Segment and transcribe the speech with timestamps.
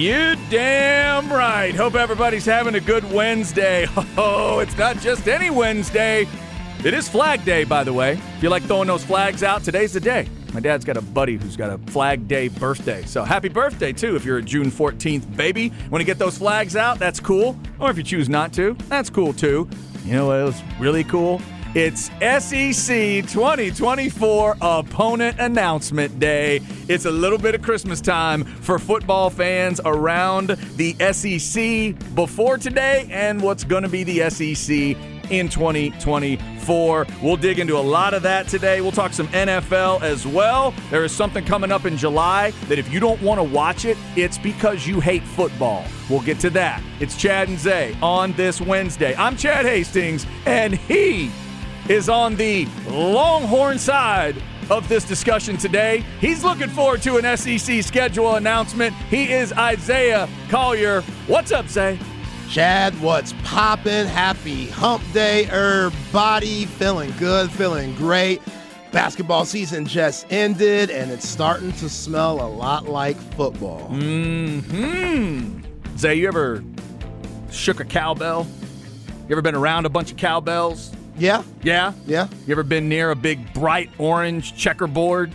[0.00, 1.74] You damn right.
[1.74, 3.86] Hope everybody's having a good Wednesday.
[4.16, 6.26] Oh, it's not just any Wednesday.
[6.82, 8.12] It is Flag Day, by the way.
[8.38, 10.26] If you like throwing those flags out, today's the day.
[10.54, 13.04] My dad's got a buddy who's got a Flag Day birthday.
[13.04, 15.70] So happy birthday, too, if you're a June 14th baby.
[15.90, 16.98] Want to get those flags out?
[16.98, 17.54] That's cool.
[17.78, 19.68] Or if you choose not to, that's cool, too.
[20.06, 21.42] You know what was really cool?
[21.72, 26.60] It's SEC 2024 Opponent Announcement Day.
[26.88, 33.06] It's a little bit of Christmas time for football fans around the SEC before today
[33.12, 34.96] and what's going to be the SEC
[35.30, 37.06] in 2024.
[37.22, 38.80] We'll dig into a lot of that today.
[38.80, 40.74] We'll talk some NFL as well.
[40.90, 43.96] There is something coming up in July that if you don't want to watch it,
[44.16, 45.84] it's because you hate football.
[46.08, 46.82] We'll get to that.
[46.98, 49.14] It's Chad and Zay on this Wednesday.
[49.14, 51.30] I'm Chad Hastings, and he
[51.90, 56.04] is on the Longhorn side of this discussion today.
[56.20, 58.94] He's looking forward to an SEC schedule announcement.
[59.10, 61.02] He is Isaiah Collier.
[61.26, 61.98] What's up, Zay?
[62.48, 64.06] Chad, what's poppin'?
[64.06, 66.66] Happy hump day, everybody.
[66.66, 68.40] Feeling good, feeling great.
[68.92, 73.88] Basketball season just ended, and it's starting to smell a lot like football.
[73.88, 75.60] Hmm.
[75.96, 76.62] Zay, you ever
[77.50, 78.46] shook a cowbell?
[79.28, 80.92] You ever been around a bunch of cowbells?
[81.20, 81.92] Yeah, Yeah?
[82.06, 82.28] yeah.
[82.46, 85.32] You ever been near a big bright orange checkerboard?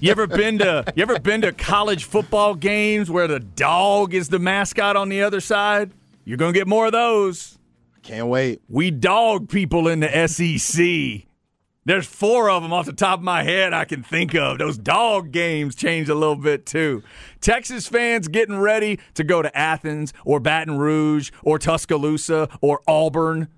[0.00, 4.28] you ever been to you ever been to college football games where the dog is
[4.28, 5.92] the mascot on the other side?
[6.24, 7.56] You're gonna get more of those.
[8.02, 8.60] Can't wait.
[8.68, 11.26] We dog people in the SEC.
[11.86, 14.58] There's four of them off the top of my head I can think of.
[14.58, 17.02] Those dog games changed a little bit too.
[17.40, 23.48] Texas fans getting ready to go to Athens or Baton Rouge or Tuscaloosa or Auburn.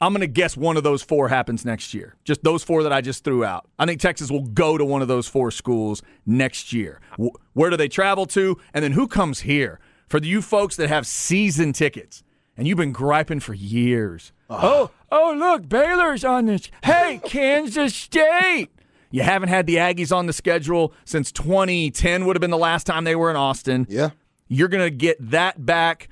[0.00, 2.14] I'm going to guess one of those four happens next year.
[2.24, 3.66] Just those four that I just threw out.
[3.78, 7.00] I think Texas will go to one of those four schools next year.
[7.18, 8.56] Wh- Where do they travel to?
[8.72, 9.78] And then who comes here?
[10.08, 12.22] For you folks that have season tickets
[12.56, 14.32] and you've been griping for years.
[14.48, 16.70] Oh, oh, look, Baylor's on this.
[16.82, 18.68] Hey, Kansas State.
[19.12, 22.84] You haven't had the Aggies on the schedule since 2010 would have been the last
[22.86, 23.86] time they were in Austin.
[23.88, 24.10] Yeah.
[24.48, 26.08] You're going to get that back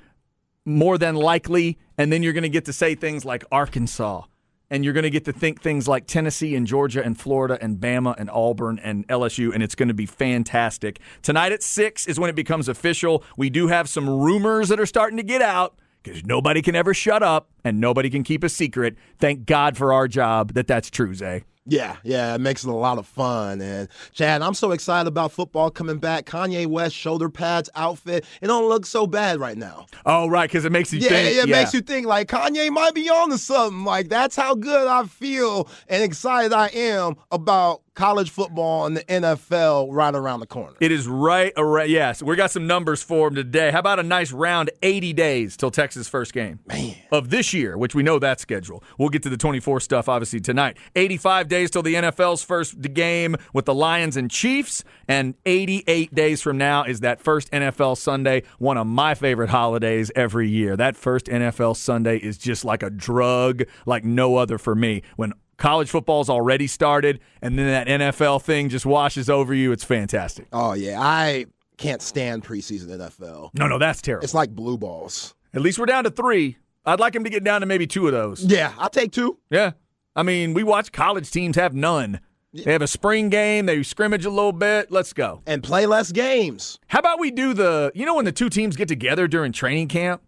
[0.65, 4.23] more than likely, and then you're going to get to say things like Arkansas,
[4.71, 7.79] and you're going to get to think things like Tennessee and Georgia and Florida and
[7.79, 11.01] Bama and Auburn and LSU, and it's going to be fantastic.
[11.23, 13.25] Tonight at 6 is when it becomes official.
[13.37, 16.95] We do have some rumors that are starting to get out because nobody can ever
[16.95, 18.97] shut up and nobody can keep a secret.
[19.19, 21.45] Thank God for our job that that's true, Zay.
[21.69, 23.61] Yeah, yeah, it makes it a lot of fun.
[23.61, 26.25] And Chad, I'm so excited about football coming back.
[26.25, 28.25] Kanye West shoulder pads outfit.
[28.41, 29.87] It don't look so bad right now.
[30.07, 31.37] Oh, right, because it makes you Yeah, think.
[31.37, 33.85] it makes you think like Kanye might be on to something.
[33.85, 39.03] Like that's how good I feel and excited I am about college football and the
[39.05, 40.77] NFL right around the corner.
[40.79, 41.91] It is right around.
[41.91, 43.73] Yes, we got some numbers for him today.
[43.73, 46.95] How about a nice round 80 days till Texas' first game Man.
[47.11, 48.85] of this year, which we know that schedule.
[48.99, 50.77] We'll get to the 24 stuff obviously tonight.
[50.95, 56.41] 85 days till the NFL's first game with the Lions and Chiefs, and 88 days
[56.41, 60.77] from now is that first NFL Sunday, one of my favorite holidays every year.
[60.77, 65.03] That first NFL Sunday is just like a drug, like no other for me.
[65.17, 69.73] When college football's already started, and then that NFL thing just washes over you.
[69.73, 70.47] It's fantastic.
[70.53, 71.47] Oh yeah, I
[71.77, 73.51] can't stand preseason NFL.
[73.55, 74.25] No, no, that's terrible.
[74.25, 75.35] It's like blue balls.
[75.53, 76.57] At least we're down to three.
[76.87, 78.43] I'd like him to get down to maybe two of those.
[78.45, 79.39] Yeah, I'll take two.
[79.51, 79.73] Yeah.
[80.17, 82.21] I mean, we watch college teams have none.
[82.53, 84.91] They have a spring game, they scrimmage a little bit.
[84.91, 85.43] Let's go.
[85.47, 86.79] And play less games.
[86.89, 89.89] How about we do the, you know, when the two teams get together during training
[89.89, 90.23] camp?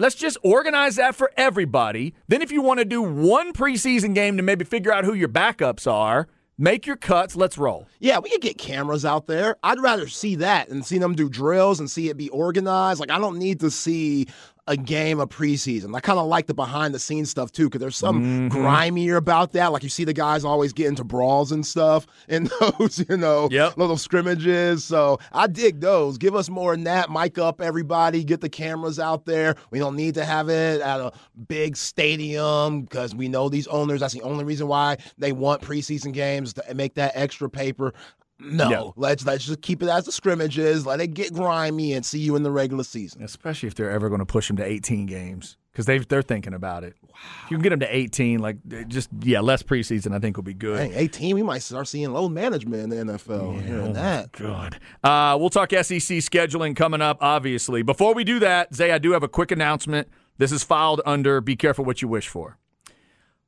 [0.00, 2.14] Let's just organize that for everybody.
[2.28, 5.28] Then, if you want to do one preseason game to maybe figure out who your
[5.28, 7.34] backups are, make your cuts.
[7.34, 7.88] Let's roll.
[7.98, 9.56] Yeah, we could get cameras out there.
[9.64, 13.00] I'd rather see that and see them do drills and see it be organized.
[13.00, 14.28] Like I don't need to see
[14.68, 15.96] a game of preseason.
[15.96, 18.48] I kind of like the behind the scenes stuff too, because there's some mm-hmm.
[18.48, 19.72] grimier about that.
[19.72, 23.48] Like you see the guys always get into brawls and stuff in those, you know,
[23.50, 23.76] yep.
[23.76, 24.84] little scrimmages.
[24.84, 26.18] So I dig those.
[26.18, 27.10] Give us more than that.
[27.10, 28.22] Mic up everybody.
[28.22, 29.56] Get the cameras out there.
[29.70, 31.12] We don't need to have it at a
[31.48, 34.00] big stadium because we know these owners.
[34.00, 37.94] That's the only reason why they want preseason games to make that extra paper.
[38.40, 38.90] No, yeah.
[38.94, 40.86] let's let's just keep it as the scrimmages.
[40.86, 43.22] Let it get grimy and see you in the regular season.
[43.22, 46.54] Especially if they're ever going to push them to 18 games because they they're thinking
[46.54, 46.94] about it.
[47.02, 47.18] Wow.
[47.44, 48.56] If you can get them to 18, like
[48.86, 50.76] just yeah, less preseason, I think will be good.
[50.76, 53.68] Dang, 18, we might start seeing load management in the NFL.
[53.68, 54.78] Yeah, oh that, good.
[55.02, 57.18] Uh, we'll talk SEC scheduling coming up.
[57.20, 60.08] Obviously, before we do that, Zay, I do have a quick announcement.
[60.38, 62.56] This is filed under "Be careful what you wish for."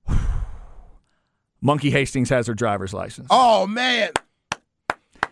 [1.61, 3.29] Monkey Hastings has her driver's license.
[3.31, 4.11] Oh man.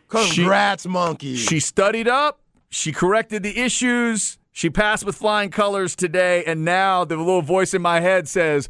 [0.08, 1.36] Congrats, she, Monkey.
[1.36, 2.40] She studied up.
[2.70, 4.38] She corrected the issues.
[4.52, 6.44] She passed with flying colors today.
[6.44, 8.68] And now the little voice in my head says,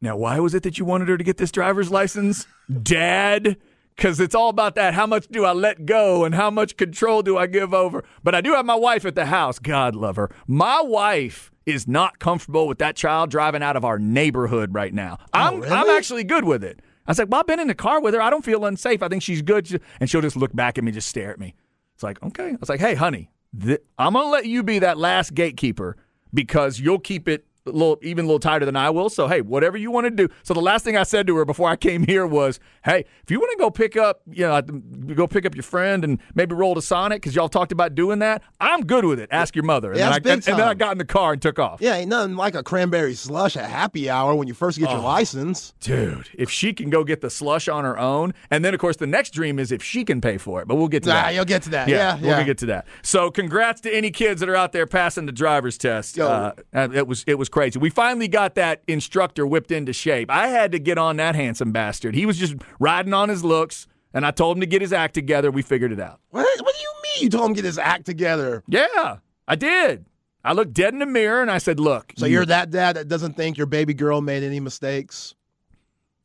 [0.00, 2.46] Now, why was it that you wanted her to get this driver's license?
[2.82, 3.56] Dad?
[3.96, 4.94] Because it's all about that.
[4.94, 8.04] How much do I let go and how much control do I give over?
[8.24, 9.58] But I do have my wife at the house.
[9.58, 10.30] God love her.
[10.48, 15.18] My wife is not comfortable with that child driving out of our neighborhood right now.
[15.20, 15.72] Oh, I'm, really?
[15.72, 16.80] I'm actually good with it.
[17.06, 18.22] I was like, well, I've been in the car with her.
[18.22, 19.02] I don't feel unsafe.
[19.02, 19.80] I think she's good.
[20.00, 21.54] And she'll just look back at me, just stare at me.
[21.94, 22.50] It's like, okay.
[22.50, 23.30] I was like, hey, honey,
[23.60, 25.96] th- I'm going to let you be that last gatekeeper
[26.32, 29.08] because you'll keep it a little even a little tighter than I will.
[29.08, 30.28] So hey, whatever you want to do.
[30.42, 33.30] So the last thing I said to her before I came here was, hey, if
[33.30, 36.54] you want to go pick up, you know, go pick up your friend and maybe
[36.54, 38.42] roll to Sonic because y'all talked about doing that.
[38.60, 39.28] I'm good with it.
[39.32, 39.90] Ask your mother.
[39.90, 41.80] And, yeah, then, I, and, and then I got in the car and took off.
[41.80, 44.92] Yeah, ain't nothing like a cranberry slush at happy hour when you first get oh,
[44.92, 45.74] your license.
[45.80, 48.96] Dude, if she can go get the slush on her own, and then of course
[48.96, 50.68] the next dream is if she can pay for it.
[50.68, 51.34] But we'll get to nah, that.
[51.34, 51.88] You'll get to that.
[51.88, 52.86] Yeah, yeah, we'll get to that.
[53.02, 56.18] So congrats to any kids that are out there passing the driver's test.
[56.18, 57.78] Uh, it was it was crazy.
[57.78, 60.28] We finally got that instructor whipped into shape.
[60.28, 62.16] I had to get on that handsome bastard.
[62.16, 65.14] He was just riding on his looks, and I told him to get his act
[65.14, 65.52] together.
[65.52, 66.18] We figured it out.
[66.30, 68.64] What, what do you mean you told him to get his act together?
[68.66, 70.04] Yeah, I did.
[70.44, 72.12] I looked dead in the mirror and I said, Look.
[72.16, 75.36] So you, are that dad that doesn't think your baby girl made any mistakes?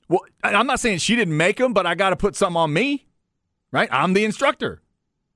[0.09, 2.73] Well, I'm not saying she didn't make them, but I got to put something on
[2.73, 3.05] me,
[3.71, 3.87] right?
[3.91, 4.81] I'm the instructor.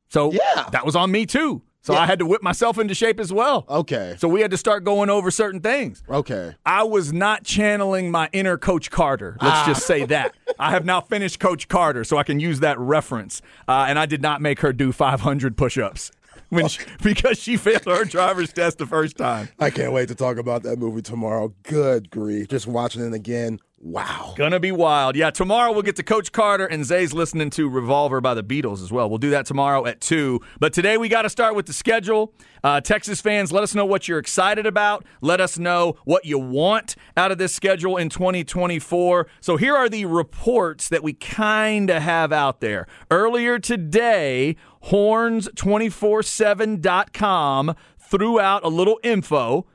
[0.09, 0.69] So yeah.
[0.71, 1.61] that was on me too.
[1.83, 2.00] So yeah.
[2.00, 3.65] I had to whip myself into shape as well.
[3.68, 4.15] Okay.
[4.18, 6.01] So we had to start going over certain things.
[6.09, 6.56] Okay.
[6.65, 9.38] I was not channeling my inner Coach Carter.
[9.41, 9.65] Let's ah.
[9.68, 10.33] just say that.
[10.57, 13.41] I have now finished Coach Carter, so I can use that reference.
[13.68, 16.12] Uh, and I did not make her do 500 push ups.
[16.50, 19.50] When she, because she failed her driver's test the first time.
[19.59, 21.51] I can't wait to talk about that movie tomorrow.
[21.63, 22.47] Good grief.
[22.47, 23.59] Just watching it again.
[23.83, 24.33] Wow.
[24.38, 25.18] Gonna be wild.
[25.18, 28.81] Yeah, tomorrow we'll get to Coach Carter and Zay's listening to Revolver by the Beatles
[28.81, 29.09] as well.
[29.09, 30.39] We'll do that tomorrow at 2.
[30.57, 32.33] But today we got to start with the schedule.
[32.63, 35.06] Uh, Texas fans, let us know what you're excited about.
[35.19, 39.27] Let us know what you want out of this schedule in 2024.
[39.41, 42.88] So here are the reports that we kind of have out there.
[43.12, 44.56] Earlier today,
[44.86, 49.65] horns247.com threw out a little info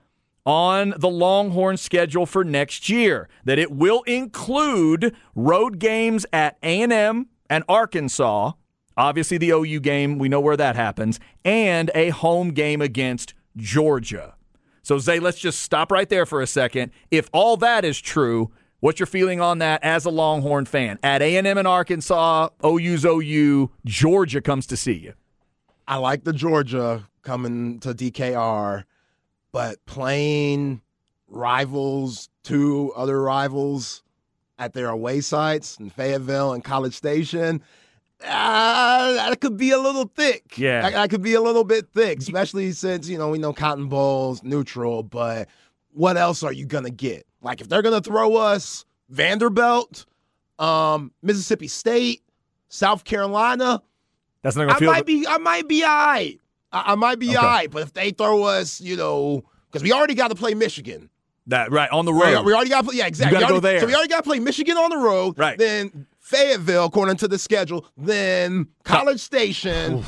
[0.47, 7.27] on the Longhorn schedule for next year that it will include road games at A&M
[7.51, 8.53] and Arkansas,
[8.97, 14.35] obviously the OU game, we know where that happens, and a home game against Georgia.
[14.83, 16.93] So Zay, let's just stop right there for a second.
[17.11, 18.51] If all that is true,
[18.81, 20.99] what's your feeling on that as a Longhorn fan?
[21.03, 25.15] At A&M and Arkansas, OU's OU, Georgia comes to see you.
[25.87, 28.85] I like the Georgia coming to DKR
[29.53, 30.81] but playing
[31.29, 34.03] rivals, two other rivals
[34.59, 37.63] at their away sites in Fayetteville and College Station,
[38.25, 40.59] uh, that could be a little thick.
[40.59, 40.83] Yeah.
[40.83, 43.89] That, that, could be a little bit thick, especially since, you know, we know Cotton
[43.89, 45.49] Bowl's neutral, but
[45.93, 47.27] what else are you going to get?
[47.43, 50.07] Like, if they're going to throw us Vanderbilt,
[50.59, 52.23] um, Mississippi State,
[52.69, 53.83] South Carolina,
[54.43, 56.41] that's not gonna I might be I might be all right.
[56.73, 57.37] I, I might be okay.
[57.37, 60.55] all right, but if they throw us, you know, because we already got to play
[60.55, 61.11] Michigan.
[61.47, 62.45] That right on the road.
[62.45, 62.99] We, already got to play.
[62.99, 63.37] Yeah, exactly.
[63.37, 63.81] You got to go there.
[63.81, 65.39] So we already got to play Michigan on the road.
[65.39, 65.57] Right.
[65.57, 67.87] Then Fayetteville, according to the schedule.
[67.97, 70.05] Then College Station.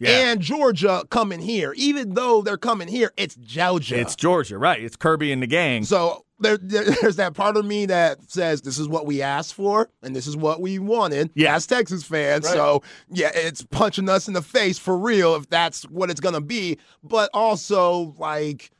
[0.00, 0.30] Yeah.
[0.30, 1.72] and Georgia coming here.
[1.76, 4.00] Even though they're coming here, it's Georgia.
[4.00, 4.82] It's Georgia, right?
[4.82, 5.84] It's Kirby and the gang.
[5.84, 6.56] So there,
[7.02, 10.26] there's that part of me that says this is what we asked for and this
[10.26, 11.54] is what we wanted yeah.
[11.54, 12.44] as Texas fans.
[12.44, 12.54] Right.
[12.54, 16.40] So yeah, it's punching us in the face for real if that's what it's gonna
[16.40, 16.78] be.
[17.02, 18.70] But also like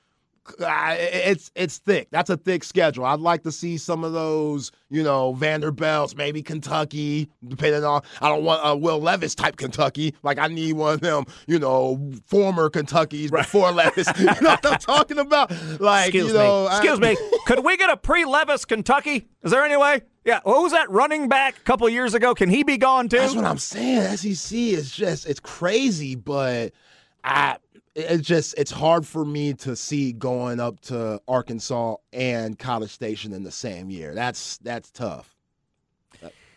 [0.60, 2.08] uh, it's it's thick.
[2.10, 3.04] That's a thick schedule.
[3.04, 8.02] I'd like to see some of those, you know, Vanderbilts, maybe Kentucky, depending on.
[8.20, 10.14] I don't want a Will Levis type Kentucky.
[10.22, 13.44] Like I need one of them, you know, former Kentuckys right.
[13.44, 14.08] before Levis.
[14.18, 15.52] you know what I'm talking about?
[15.80, 16.76] Like, Excuse you know, me.
[16.76, 17.16] Excuse I, me.
[17.46, 19.28] Could we get a pre-Levis Kentucky?
[19.42, 20.02] Is there any way?
[20.24, 22.34] Yeah, what was that running back a couple years ago?
[22.34, 23.18] Can he be gone too?
[23.18, 24.16] That's what I'm saying.
[24.16, 26.72] SEC is just it's crazy, but
[27.24, 27.56] I
[27.94, 33.32] it's just it's hard for me to see going up to Arkansas and College Station
[33.32, 34.14] in the same year.
[34.14, 35.36] That's that's tough.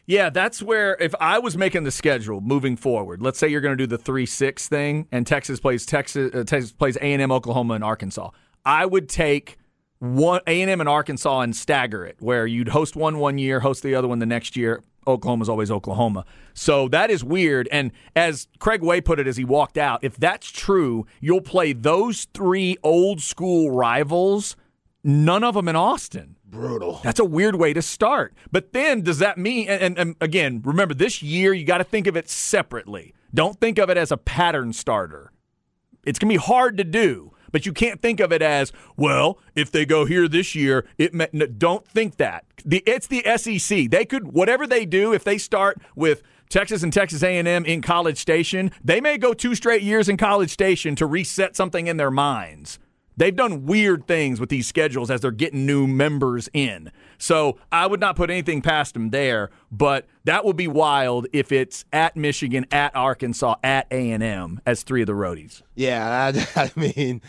[0.08, 3.76] Yeah, that's where if I was making the schedule moving forward, let's say you're going
[3.76, 7.22] to do the three six thing, and Texas plays Texas uh, Texas plays A and
[7.22, 8.30] M, Oklahoma, and Arkansas.
[8.66, 9.58] I would take
[10.00, 13.60] one A and M and Arkansas and stagger it, where you'd host one one year,
[13.62, 14.84] host the other one the next year.
[15.08, 16.26] Oklahoma's always Oklahoma.
[16.54, 17.68] So that is weird.
[17.72, 21.74] And as Craig Way put it as he walked out, if that's true, you'll play
[21.74, 24.56] those three old school rivals,
[25.04, 26.36] none of them in Austin.
[26.46, 27.02] Brutal.
[27.04, 28.34] That's a weird way to start.
[28.52, 31.84] But then does that mean, and, and, and again, remember this year, you got to
[31.84, 33.14] think of it separately.
[33.34, 35.32] Don't think of it as a pattern starter.
[36.06, 39.40] It's going to be hard to do but you can't think of it as well.
[39.56, 42.46] If they go here this year, it no, don't think that.
[42.64, 43.90] The, it's the SEC.
[43.90, 45.14] They could whatever they do.
[45.14, 49.56] If they start with Texas and Texas A&M in College Station, they may go two
[49.56, 52.80] straight years in College Station to reset something in their minds.
[53.18, 56.92] They've done weird things with these schedules as they're getting new members in.
[57.18, 61.52] So I would not put anything past them there, but that would be wild if
[61.52, 65.62] it's at Michigan, at Arkansas, at A&M as three of the roadies.
[65.76, 67.22] Yeah, I, I mean,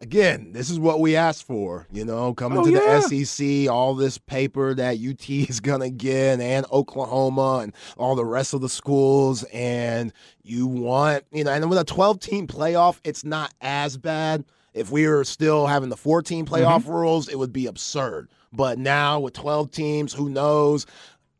[0.00, 3.00] again, this is what we asked for, you know, coming oh, to yeah.
[3.00, 8.14] the SEC, all this paper that UT is going to get and Oklahoma and all
[8.14, 9.44] the rest of the schools.
[9.52, 10.12] And
[10.42, 14.44] you want, you know, and with a 12 team playoff, it's not as bad.
[14.74, 16.92] If we were still having the 14 playoff mm-hmm.
[16.92, 18.28] rules, it would be absurd.
[18.52, 20.86] But now with 12 teams, who knows?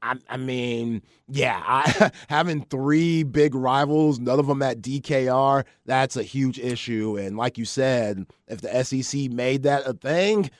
[0.02, 6.16] I, I mean, yeah, I, having three big rivals, none of them at DKR, that's
[6.16, 7.16] a huge issue.
[7.16, 10.50] And like you said, if the SEC made that a thing,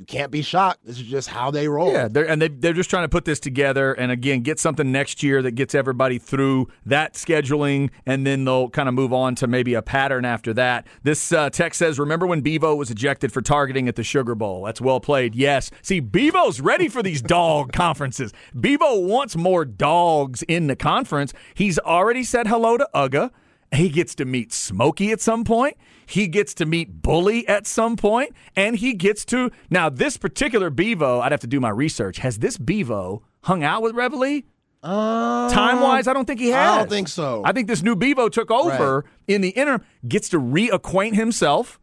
[0.00, 0.78] you can't be shocked.
[0.82, 1.92] This is just how they roll.
[1.92, 4.90] Yeah, they're, and they, they're just trying to put this together and again get something
[4.90, 9.34] next year that gets everybody through that scheduling, and then they'll kind of move on
[9.34, 10.86] to maybe a pattern after that.
[11.02, 14.64] This uh, text says, "Remember when Bevo was ejected for targeting at the Sugar Bowl?
[14.64, 15.34] That's well played.
[15.34, 15.70] Yes.
[15.82, 18.32] See, Bevo's ready for these dog conferences.
[18.58, 21.34] Bevo wants more dogs in the conference.
[21.52, 23.32] He's already said hello to Uga.
[23.72, 25.76] He gets to meet Smokey at some point.
[26.10, 30.68] He gets to meet Bully at some point, and he gets to now this particular
[30.68, 31.20] Bevo.
[31.20, 32.18] I'd have to do my research.
[32.18, 34.42] Has this Bevo hung out with Reveille?
[34.82, 36.68] Um, Time wise, I don't think he has.
[36.74, 37.42] I don't think so.
[37.44, 39.04] I think this new Bevo took over Right.
[39.28, 41.78] in the interim, gets to reacquaint himself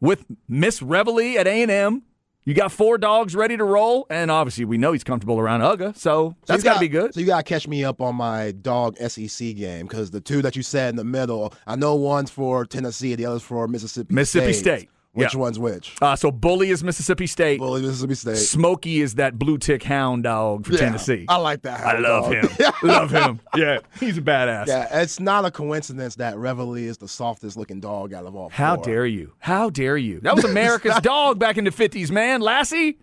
[0.00, 2.02] with Miss Reveille at A and M.
[2.44, 5.94] You got four dogs ready to roll, and obviously we know he's comfortable around Uga,
[5.94, 7.12] so So that's got to be good.
[7.12, 10.40] So you got to catch me up on my dog SEC game because the two
[10.42, 14.14] that you said in the middle, I know one's for Tennessee, the other's for Mississippi.
[14.14, 14.88] Mississippi State.
[15.12, 15.40] Which Yeah.
[15.40, 15.96] one's which?
[16.00, 17.58] Uh, so Bully is Mississippi State.
[17.58, 18.36] Bully, Mississippi State.
[18.36, 21.26] Smokey is that blue tick hound dog for Yeah, Tennessee.
[21.28, 21.80] I like that.
[21.84, 22.32] I love dog.
[22.50, 22.72] him.
[22.84, 23.40] love him.
[23.56, 24.68] Yeah, he's a badass.
[24.68, 28.50] Yeah, it's not a coincidence that Reveille is the softest looking dog out of all
[28.50, 28.84] How four.
[28.84, 29.32] dare you?
[29.40, 30.20] How dare you?
[30.20, 32.40] That was America's dog back in the fifties, man.
[32.40, 32.98] Lassie.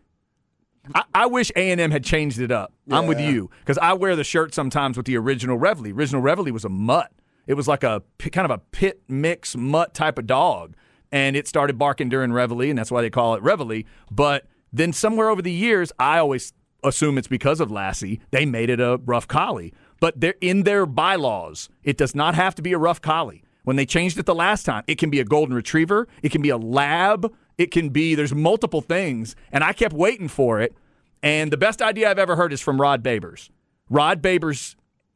[0.96, 2.72] I, I wish A and M had changed it up.
[2.90, 5.92] I'm with you because I wear the shirt sometimes with the original Reveille.
[5.94, 7.12] Original Reveille was a mutt.
[7.46, 10.76] It was like a kind of a pit mix mutt type of dog,
[11.12, 13.84] and it started barking during Reveille, and that's why they call it Reveille.
[14.12, 18.22] But then somewhere over the years, I always assume it's because of Lassie.
[18.32, 21.70] They made it a rough collie, but they're in their bylaws.
[21.84, 23.44] It does not have to be a rough collie.
[23.64, 26.42] When they changed it the last time, it can be a golden retriever, it can
[26.42, 30.74] be a lab, it can be there's multiple things, and I kept waiting for it.
[31.22, 33.50] And the best idea I've ever heard is from Rod Babers.
[33.90, 34.76] Rod Babers'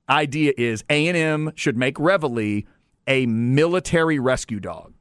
[0.10, 2.63] idea is A&M should make Reveille
[3.07, 4.93] a military rescue dog.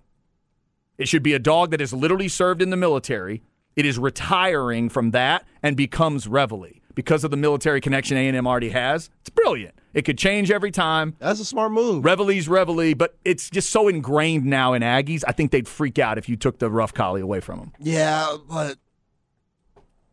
[1.00, 3.42] It should be a dog that has literally served in the military.
[3.75, 8.69] It is retiring from that and becomes Reveille because of the military connection A&M already
[8.69, 9.09] has.
[9.23, 9.75] It's brilliant.
[9.95, 11.16] It could change every time.
[11.19, 12.04] That's a smart move.
[12.04, 15.25] Reveille's Reveille, but it's just so ingrained now in Aggies.
[15.26, 17.73] I think they'd freak out if you took the rough collie away from them.
[17.80, 18.76] yeah, but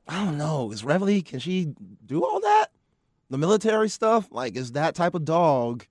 [0.08, 0.72] I don't know.
[0.72, 1.74] Is Reveille, can she
[2.06, 2.68] do all that?
[3.30, 4.30] The military stuff?
[4.32, 5.86] Like, is that type of dog,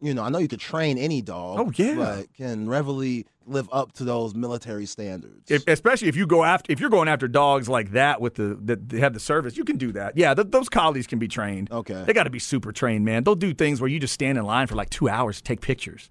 [0.00, 1.58] you know, I know you could train any dog.
[1.58, 1.94] Oh, yeah.
[1.96, 5.50] But can Reveille live up to those military standards?
[5.50, 8.58] If, especially if you go after if you're going after dogs like that with the
[8.62, 10.16] that they have the service, you can do that.
[10.16, 11.70] Yeah, th- those collies can be trained.
[11.70, 12.04] Okay.
[12.06, 13.24] they got to be super trained, man.
[13.24, 15.60] They'll do things where you just stand in line for like two hours to take
[15.60, 16.10] pictures.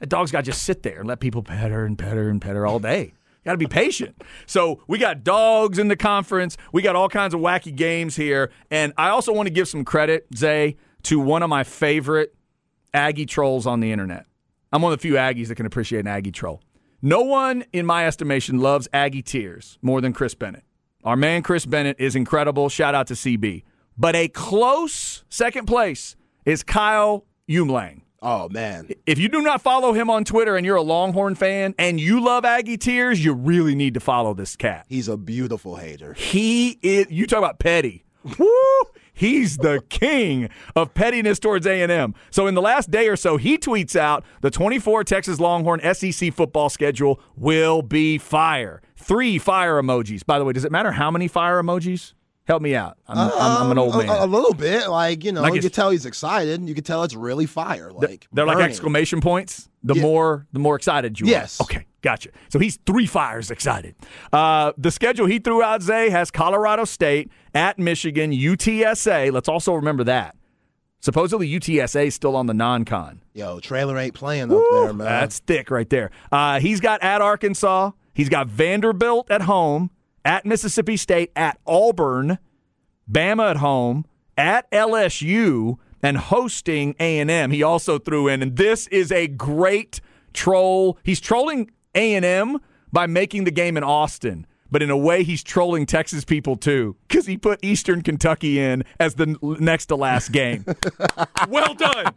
[0.00, 2.28] That dog's got to just sit there and let people pet her and pet her
[2.28, 3.14] and pet her all day.
[3.44, 4.22] Got to be patient.
[4.46, 6.56] So we got dogs in the conference.
[6.72, 8.50] We got all kinds of wacky games here.
[8.72, 12.34] And I also want to give some credit, Zay, to one of my favorite
[12.92, 14.26] Aggie trolls on the internet.
[14.72, 16.60] I'm one of the few Aggies that can appreciate an Aggie troll.
[17.02, 20.64] No one, in my estimation, loves Aggie tears more than Chris Bennett.
[21.04, 22.68] Our man Chris Bennett is incredible.
[22.68, 23.62] Shout out to CB.
[23.96, 28.02] But a close second place is Kyle Umlang.
[28.22, 28.88] Oh man.
[29.06, 32.20] If you do not follow him on Twitter and you're a Longhorn fan and you
[32.20, 34.86] love Aggie Tears, you really need to follow this cat.
[34.88, 36.14] He's a beautiful hater.
[36.14, 38.04] He is you talk about petty.
[38.38, 38.48] Woo!
[39.16, 42.14] He's the king of pettiness towards A&M.
[42.30, 46.34] So in the last day or so, he tweets out the 24 Texas Longhorn SEC
[46.34, 48.82] football schedule will be fire.
[48.94, 50.24] Three fire emojis.
[50.26, 52.12] By the way, does it matter how many fire emojis?
[52.46, 52.98] Help me out.
[53.08, 54.08] I'm, um, I'm, I'm an old man.
[54.10, 56.68] A, a, little bit, like you know, like you can tell he's excited.
[56.68, 57.90] You can tell it's really fire.
[57.90, 58.60] Like they're burning.
[58.60, 59.68] like exclamation points.
[59.82, 60.02] The yeah.
[60.02, 61.60] more, the more excited you yes.
[61.60, 61.64] are.
[61.64, 62.30] Okay, gotcha.
[62.48, 63.96] So he's three fires excited.
[64.32, 69.32] Uh, the schedule he threw out, Zay, has Colorado State at Michigan, UTSA.
[69.32, 70.36] Let's also remember that.
[71.00, 73.22] Supposedly UTSA is still on the non-con.
[73.34, 75.06] Yo, trailer ain't playing Woo, up there, man.
[75.06, 76.12] That's thick right there.
[76.30, 77.90] Uh, he's got at Arkansas.
[78.14, 79.90] He's got Vanderbilt at home
[80.24, 82.38] at Mississippi State, at Auburn,
[83.10, 87.50] Bama at home, at LSU, and hosting A&M.
[87.50, 90.00] He also threw in, and this is a great
[90.32, 90.98] troll.
[91.02, 92.58] He's trolling A&M
[92.92, 96.96] by making the game in Austin but in a way he's trolling Texas people too
[97.08, 100.64] because he put Eastern Kentucky in as the next to last game.
[101.48, 102.14] well done,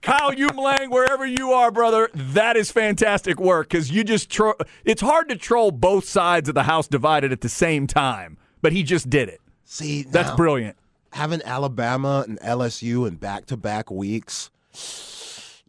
[0.00, 2.10] Kyle Umlang, wherever you are, brother.
[2.14, 6.54] That is fantastic work because you just tro- it's hard to troll both sides of
[6.54, 9.40] the house divided at the same time, but he just did it.
[9.64, 10.76] See, that's now, brilliant.
[11.12, 14.50] Having Alabama and LSU in back-to-back weeks.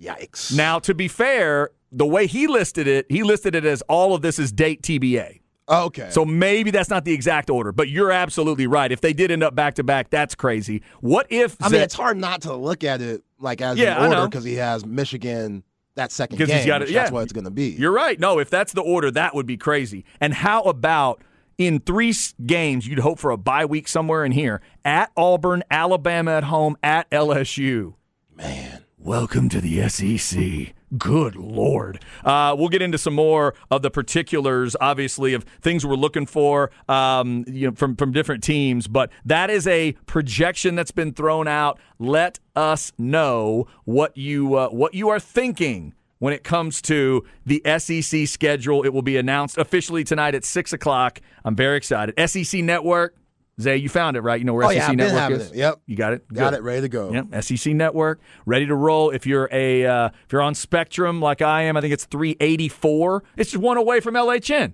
[0.01, 0.55] Yikes.
[0.55, 4.22] Now, to be fair, the way he listed it, he listed it as all of
[4.22, 5.40] this is date TBA.
[5.68, 6.10] Oh, okay.
[6.10, 8.92] So maybe that's not the exact order, but you're absolutely right.
[8.92, 10.82] If they did end up back to back, that's crazy.
[11.00, 11.56] What if?
[11.62, 14.44] I mean, it's hard not to look at it like as yeah, an order because
[14.44, 15.64] he has Michigan
[15.96, 16.48] that second game.
[16.48, 17.04] He's got it, yeah.
[17.04, 17.70] That's what it's going to be.
[17.70, 18.20] You're right.
[18.20, 20.06] No, if that's the order, that would be crazy.
[20.20, 21.22] And how about
[21.58, 22.14] in three
[22.46, 26.76] games, you'd hope for a bye week somewhere in here at Auburn, Alabama at home,
[26.84, 27.94] at LSU.
[28.36, 30.74] Man, welcome to the SEC.
[30.98, 32.03] Good Lord.
[32.24, 36.72] Uh, we'll get into some more of the particulars, obviously, of things we're looking for
[36.88, 41.48] um, you know, from, from different teams, but that is a projection that's been thrown
[41.48, 41.79] out.
[42.00, 47.62] Let us know what you, uh, what you are thinking when it comes to the
[47.79, 48.86] SEC schedule.
[48.86, 51.20] It will be announced officially tonight at 6 o'clock.
[51.44, 52.16] I'm very excited.
[52.29, 53.16] SEC Network,
[53.61, 54.39] Zay, you found it, right?
[54.39, 55.51] You know where oh, SEC yeah, Network is.
[55.51, 55.57] It.
[55.57, 56.27] Yep, you got it.
[56.33, 56.59] Got Good.
[56.59, 57.11] it, ready to go.
[57.11, 59.11] Yep, SEC Network, ready to roll.
[59.11, 63.24] If you're a uh, if you're on Spectrum like I am, I think it's 384.
[63.37, 64.74] It's just one away from LHN.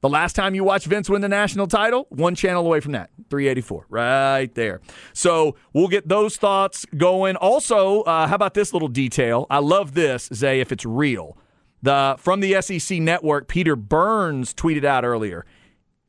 [0.00, 3.10] The last time you watched Vince win the national title, one channel away from that,
[3.30, 4.80] 384, right there.
[5.12, 7.34] So we'll get those thoughts going.
[7.34, 9.48] Also, uh, how about this little detail?
[9.50, 11.36] I love this, Zay, if it's real.
[11.82, 15.44] The from the SEC Network, Peter Burns tweeted out earlier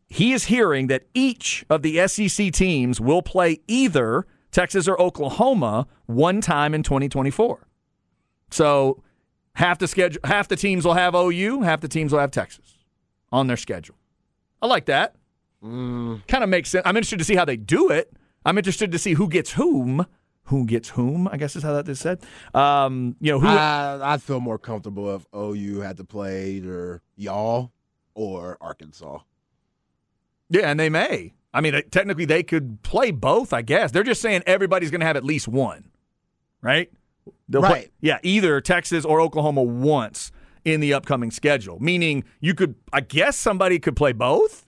[0.10, 5.88] he is hearing that each of the SEC teams will play either Texas or Oklahoma
[6.08, 7.68] one time in 2024.
[8.52, 9.04] So
[9.54, 12.74] half the schedule, half the teams will have OU, half the teams will have Texas
[13.32, 13.96] on their schedule.
[14.62, 15.16] I like that.
[15.64, 16.26] Mm.
[16.28, 16.84] Kind of makes sense.
[16.86, 18.12] I'm interested to see how they do it.
[18.46, 20.06] I'm interested to see who gets whom.
[20.46, 21.28] Who gets whom?
[21.28, 22.24] I guess is how that is said.
[22.56, 23.48] Um, you know, who?
[23.48, 27.72] I, I'd feel more comfortable if OU had to play either y'all
[28.16, 29.20] or Arkansas.
[30.50, 31.34] Yeah, and they may.
[31.54, 33.54] I mean, uh, technically, they could play both.
[33.54, 35.90] I guess they're just saying everybody's going to have at least one,
[36.62, 36.92] right?
[37.48, 37.72] They'll right.
[37.72, 40.32] Play, yeah, either Texas or Oklahoma once
[40.66, 41.80] in the upcoming schedule.
[41.80, 42.76] Meaning, you could.
[42.94, 44.66] I guess somebody could play both,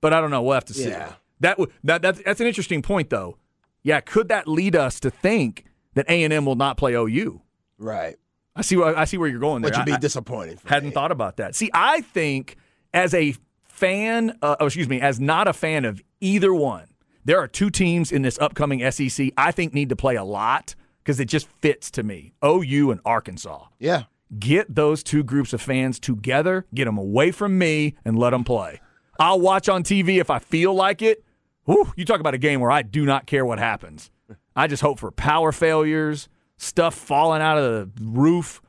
[0.00, 0.42] but I don't know.
[0.42, 0.88] We'll have to see.
[0.88, 1.14] Yeah.
[1.40, 3.36] That, that that's, that's an interesting point, though.
[3.82, 7.42] Yeah, could that lead us to think that A and M will not play OU?
[7.78, 8.16] Right.
[8.54, 8.80] I see.
[8.80, 9.70] I see where you're going there.
[9.70, 10.58] Which would be I, disappointing.
[10.66, 10.94] hadn't me.
[10.94, 11.54] thought about that.
[11.54, 12.56] See, I think
[12.92, 13.34] as a
[13.82, 16.86] fan, uh, oh, excuse me, as not a fan of either one,
[17.24, 20.76] there are two teams in this upcoming SEC I think need to play a lot
[21.02, 23.66] because it just fits to me OU and Arkansas.
[23.80, 24.04] Yeah.
[24.38, 28.44] Get those two groups of fans together, get them away from me, and let them
[28.44, 28.80] play.
[29.18, 31.24] I'll watch on TV if I feel like it.
[31.64, 34.12] Whew, you talk about a game where I do not care what happens.
[34.54, 37.64] I just hope for power failures, stuff falling out of
[37.96, 38.61] the roof,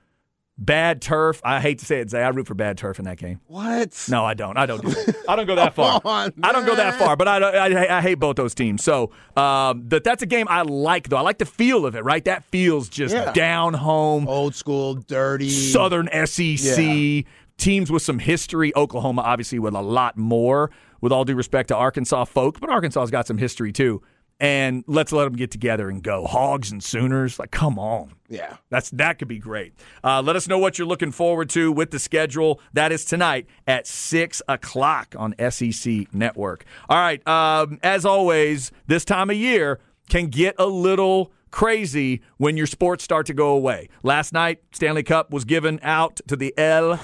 [0.57, 1.41] Bad turf.
[1.43, 2.21] I hate to say it, Zay.
[2.21, 3.39] I root for bad turf in that game.
[3.47, 4.05] What?
[4.07, 4.55] No, I don't.
[4.55, 5.15] I don't do that.
[5.27, 5.99] I don't go that far.
[6.05, 8.83] on, I don't go that far, but I, I, I hate both those teams.
[8.83, 11.17] So um, that that's a game I like, though.
[11.17, 12.23] I like the feel of it, right?
[12.25, 13.31] That feels just Yeah.
[13.31, 15.49] down home, Old school, dirty.
[15.49, 16.77] Southern SEC.
[16.77, 17.21] Yeah.
[17.57, 18.75] teams with some history.
[18.75, 20.69] Oklahoma, obviously, with a lot more.
[21.01, 24.01] With all due respect to Arkansas folk, but Arkansas's got some history too.
[24.43, 26.25] And let's let them get together and go.
[26.25, 28.11] Hogs and Sooners, like, come on.
[28.27, 28.57] Yeah.
[28.69, 29.73] That's that could be great.
[30.03, 32.59] Uh, let us know what you're looking forward to with the schedule.
[32.73, 36.65] That is tonight at six o'clock on SEC Network.
[36.89, 37.25] All right.
[37.25, 39.79] Um, as always, this time of year
[40.09, 43.87] can get a little crazy when your sports start to go away.
[44.01, 46.97] Last night, Stanley Cup was given out to the L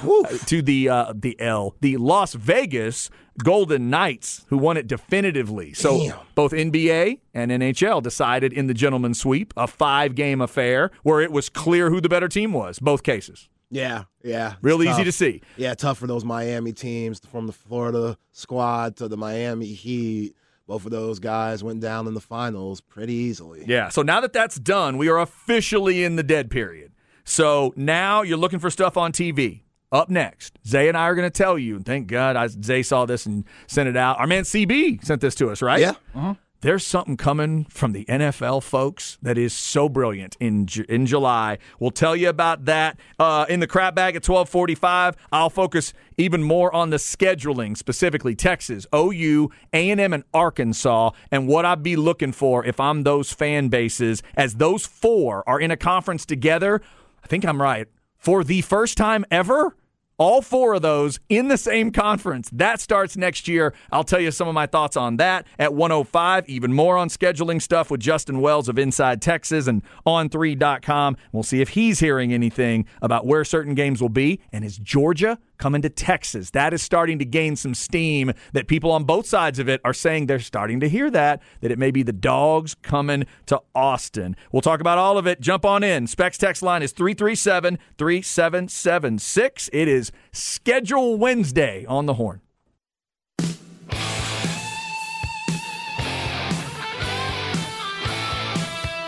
[0.48, 3.12] to the uh, the L the Las Vegas
[3.44, 5.74] Golden Knights, who won it definitively.
[5.74, 6.18] So Damn.
[6.36, 11.32] both NBA and NHL decided in the gentleman's sweep, a five game affair where it
[11.32, 12.80] was clear who the better team was.
[12.80, 14.56] Both cases, Yeah, yeah.
[14.64, 15.42] Real easy to see.
[15.58, 20.36] Yeah, tough for those Miami teams from the Florida squad to the Miami Heat.
[20.70, 23.66] Both of those guys went down in the finals pretty easily.
[23.66, 23.90] Yeah.
[23.90, 26.92] So now that that's done, we are officially in the dead period.
[27.24, 29.62] So now you're looking for stuff on TV.
[29.92, 32.84] Up next, Zay and I are going to tell you, and thank God I, Zay
[32.84, 34.20] saw this and sent it out.
[34.20, 35.80] Our man CB sent this to us, right?
[35.82, 35.94] Yeah.
[36.14, 36.36] Uh-huh.
[36.62, 41.58] There's something coming from the NFL, folks, that is so brilliant in in July.
[41.80, 45.16] We'll tell you about that uh, in the crap bag at 12:45.
[45.32, 51.64] I'll focus even more on the scheduling, specifically Texas, OU, A&M, and Arkansas, and what
[51.64, 54.22] I'd be looking for if I'm those fan bases.
[54.36, 56.82] As those four are in a conference together,
[57.24, 59.78] I think I'm right for the first time ever.
[60.20, 62.50] All four of those in the same conference.
[62.52, 63.74] That starts next year.
[63.90, 66.50] I'll tell you some of my thoughts on that at 105.
[66.50, 71.16] Even more on scheduling stuff with Justin Wells of Inside Texas and on3.com.
[71.32, 74.42] We'll see if he's hearing anything about where certain games will be.
[74.52, 76.50] And is Georgia coming to Texas?
[76.52, 79.94] That is starting to gain some steam that people on both sides of it are
[79.94, 84.36] saying they're starting to hear that, that it may be the dogs coming to Austin.
[84.52, 85.40] We'll talk about all of it.
[85.40, 86.08] Jump on in.
[86.08, 89.70] Specs text line is 337 3776.
[89.72, 92.42] It is Schedule Wednesday on the horn.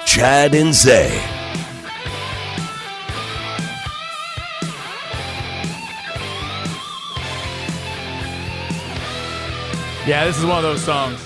[0.05, 1.40] Chad and Zay.
[10.07, 11.23] Yeah, this is one of those songs.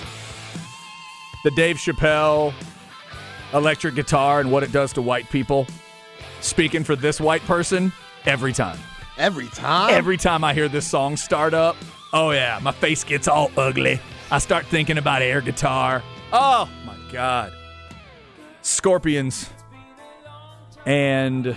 [1.46, 2.54] The Dave Chappelle
[3.54, 5.66] electric guitar and what it does to white people.
[6.42, 7.94] Speaking for this white person,
[8.26, 8.78] every time.
[9.18, 9.94] Every time.
[9.94, 11.78] Every time I hear this song start up,
[12.12, 14.02] oh yeah, my face gets all ugly.
[14.30, 16.04] I start thinking about air guitar.
[16.34, 17.54] Oh my God.
[18.62, 19.50] Scorpions.
[20.86, 21.56] And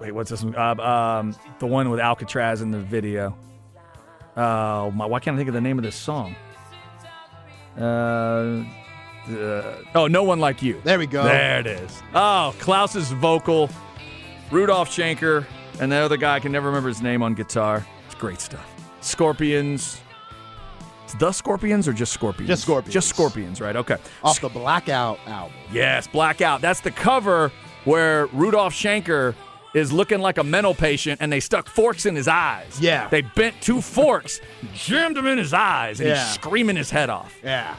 [0.00, 0.54] wait, what's this one?
[0.54, 3.36] Uh, um, the one with Alcatraz in the video.
[4.38, 5.04] Oh my!
[5.04, 6.36] Why can't I think of the name of this song?
[7.76, 8.64] Uh,
[9.28, 10.80] uh, oh, no one like you.
[10.84, 11.24] There we go.
[11.24, 12.02] There it is.
[12.14, 13.68] Oh, Klaus's vocal,
[14.50, 15.44] Rudolf Schenker,
[15.80, 17.84] and the other guy I can never remember his name on guitar.
[18.06, 18.66] It's great stuff.
[19.00, 20.00] Scorpions.
[21.04, 22.48] It's the Scorpions or just Scorpions?
[22.48, 22.94] Just Scorpions.
[22.94, 23.74] Just Scorpions, right?
[23.74, 23.96] Okay.
[24.22, 25.56] Off the Blackout album.
[25.72, 26.60] Yes, Blackout.
[26.60, 27.50] That's the cover
[27.84, 29.34] where Rudolph Schenker
[29.74, 32.80] is looking like a mental patient and they stuck forks in his eyes.
[32.80, 33.08] Yeah.
[33.08, 34.40] They bent two forks,
[34.74, 36.16] jammed them in his eyes, and Yeah.
[36.24, 37.34] he's screaming his head off.
[37.44, 37.74] Yeah.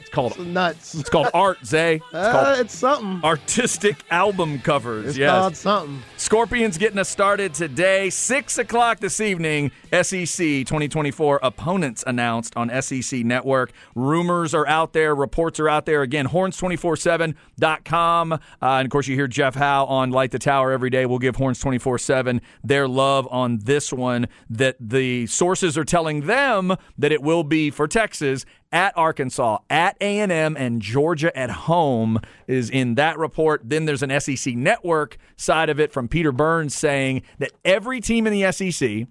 [0.00, 0.94] It's called Nuts.
[0.94, 1.96] it's called art, Zay.
[1.96, 3.20] It's Uh, called it's something.
[3.22, 5.08] artistic album covers.
[5.10, 5.30] It's yes.
[5.30, 6.02] called something.
[6.28, 8.10] Scorpions getting us started today.
[8.10, 9.70] Six o'clock this evening.
[9.90, 13.72] SEC 2024 opponents announced on SEC Network.
[13.94, 15.14] Rumors are out there.
[15.14, 16.02] Reports are out there.
[16.02, 18.32] Again, horns247.com.
[18.34, 21.06] Uh, and of course, you hear Jeff Howe on Light the Tower every day.
[21.06, 24.28] We'll give Horns 24 7 their love on this one.
[24.50, 29.96] That the sources are telling them that it will be for Texas at Arkansas, at
[30.00, 33.62] A&M, and Georgia at home is in that report.
[33.64, 38.26] Then there's an SEC network side of it from Peter Burns saying that every team
[38.26, 39.06] in the SEC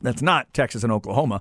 [0.00, 1.40] that's not Texas and Oklahoma.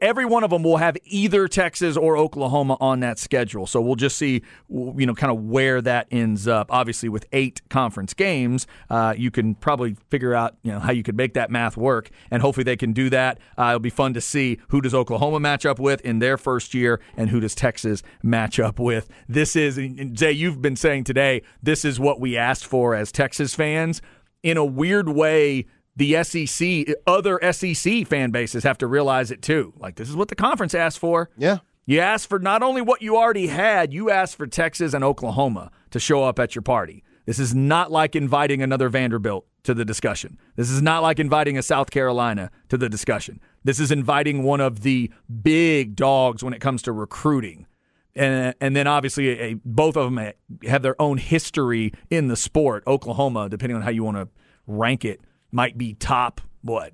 [0.00, 3.66] Every one of them will have either Texas or Oklahoma on that schedule.
[3.66, 6.72] So we'll just see, you know, kind of where that ends up.
[6.72, 11.02] Obviously, with eight conference games, uh, you can probably figure out, you know, how you
[11.02, 13.38] could make that math work, and hopefully they can do that.
[13.58, 16.72] Uh, it'll be fun to see who does Oklahoma match up with in their first
[16.72, 19.08] year, and who does Texas match up with.
[19.28, 19.76] This is,
[20.12, 20.32] Jay.
[20.32, 24.00] You've been saying today, this is what we asked for as Texas fans.
[24.42, 29.72] In a weird way, the SEC, other SEC fan bases have to realize it too.
[29.78, 31.30] Like, this is what the conference asked for.
[31.36, 31.58] Yeah.
[31.86, 35.70] You asked for not only what you already had, you asked for Texas and Oklahoma
[35.90, 37.04] to show up at your party.
[37.26, 40.38] This is not like inviting another Vanderbilt to the discussion.
[40.56, 43.40] This is not like inviting a South Carolina to the discussion.
[43.64, 45.10] This is inviting one of the
[45.42, 47.66] big dogs when it comes to recruiting.
[48.14, 50.32] And, and then obviously a, both of them
[50.66, 52.84] have their own history in the sport.
[52.86, 54.28] Oklahoma, depending on how you want to
[54.66, 55.20] rank it,
[55.56, 56.92] might be top what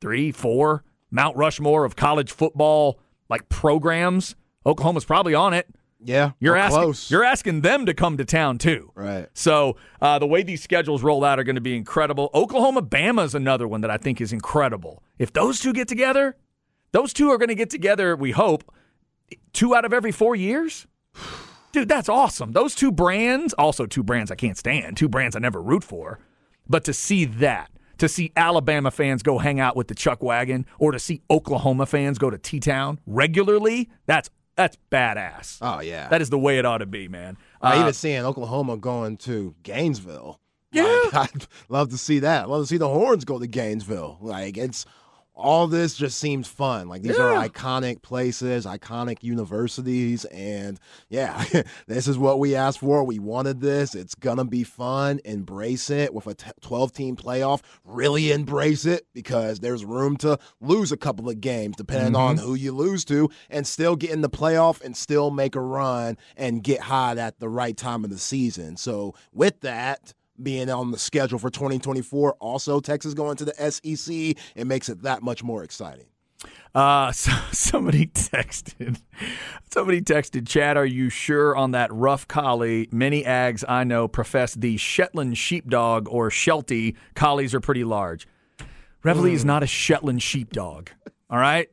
[0.00, 4.36] three, four Mount Rushmore of college football like programs.
[4.64, 5.66] Oklahoma's probably on it.
[5.98, 7.10] Yeah, You're asking close.
[7.10, 8.92] you're asking them to come to town too.
[8.94, 9.26] Right.
[9.34, 12.30] So uh, the way these schedules roll out are going to be incredible.
[12.32, 15.02] Oklahoma Bama is another one that I think is incredible.
[15.18, 16.36] If those two get together,
[16.92, 18.14] those two are going to get together.
[18.14, 18.72] We hope
[19.52, 20.86] two out of every four years.
[21.72, 22.52] Dude, that's awesome.
[22.52, 26.20] Those two brands, also two brands I can't stand, two brands I never root for.
[26.68, 30.66] But to see that, to see Alabama fans go hang out with the Chuck Wagon,
[30.78, 35.58] or to see Oklahoma fans go to T Town regularly, that's that's badass.
[35.60, 36.08] Oh yeah.
[36.08, 37.36] That is the way it ought to be, man.
[37.60, 40.40] I Uh, even seeing Oklahoma going to Gainesville.
[40.72, 40.84] Yeah.
[41.12, 42.48] Like, I'd love to see that.
[42.48, 44.18] Love to see the Horns go to Gainesville.
[44.20, 44.86] Like it's
[45.36, 46.88] all this just seems fun.
[46.88, 51.44] Like these are iconic places, iconic universities, and yeah,
[51.86, 53.04] this is what we asked for.
[53.04, 53.94] We wanted this.
[53.94, 55.20] It's gonna be fun.
[55.26, 57.60] Embrace it with a t- 12 team playoff.
[57.84, 62.46] Really embrace it because there's room to lose a couple of games depending on mm-hmm.
[62.46, 66.16] who you lose to, and still get in the playoff and still make a run
[66.36, 68.78] and get hot at the right time of the season.
[68.78, 72.34] So with that being on the schedule for 2024.
[72.40, 74.14] Also, Texas going to the SEC.
[74.54, 76.06] It makes it that much more exciting.
[76.74, 79.00] Uh, so, somebody texted.
[79.72, 80.46] Somebody texted.
[80.46, 82.88] Chad, are you sure on that rough collie?
[82.92, 88.28] Many ags I know profess the Shetland sheepdog or Sheltie collies are pretty large.
[89.02, 90.90] Reveille is not a Shetland sheepdog.
[91.30, 91.68] All right,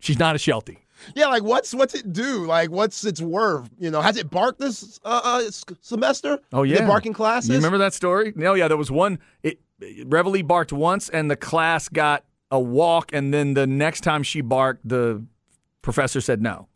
[0.00, 0.84] she's not a Sheltie.
[1.14, 2.46] Yeah, like what's what's it do?
[2.46, 3.70] Like what's its worth?
[3.78, 6.38] You know, has it barked this uh, uh semester?
[6.52, 7.50] Oh yeah, barking classes.
[7.50, 8.32] You remember that story?
[8.36, 9.18] No, yeah, there was one.
[9.42, 9.60] It
[10.04, 14.40] Reveille barked once, and the class got a walk, and then the next time she
[14.40, 15.24] barked, the
[15.82, 16.68] professor said no.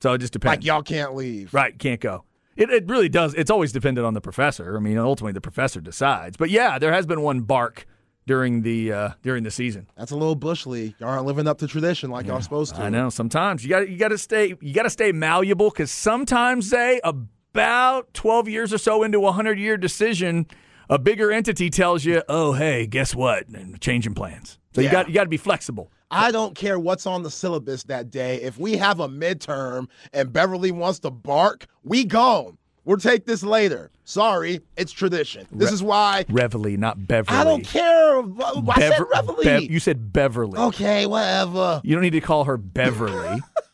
[0.00, 0.58] So it just depends.
[0.58, 1.52] Like y'all can't leave.
[1.52, 2.24] Right, can't go.
[2.56, 3.34] It, it really does.
[3.34, 4.76] It's always dependent on the professor.
[4.76, 6.36] I mean, ultimately the professor decides.
[6.36, 7.86] But yeah, there has been one bark
[8.28, 9.88] during the uh, during the season.
[9.96, 10.94] That's a little bush league.
[11.00, 12.82] Y'all aren't living up to tradition like y'all supposed to.
[12.82, 13.10] I know.
[13.10, 17.00] Sometimes you got you got to stay you got to stay malleable because sometimes, they
[17.02, 20.46] about twelve years or so into a hundred year decision,
[20.88, 23.48] a bigger entity tells you, "Oh, hey, guess what?
[23.48, 25.90] And changing plans." So you got you got to be flexible.
[26.10, 28.36] I don't care what's on the syllabus that day.
[28.40, 32.56] If we have a midterm and Beverly wants to bark, we gone.
[32.88, 33.90] We'll take this later.
[34.04, 35.46] Sorry, it's tradition.
[35.52, 37.38] This is why Reveille, not Beverly.
[37.38, 38.18] I don't care.
[38.18, 39.44] I said Reveille.
[39.44, 40.58] Bev- you said Beverly.
[40.58, 41.82] okay, whatever.
[41.84, 43.42] You don't need to call her Beverly.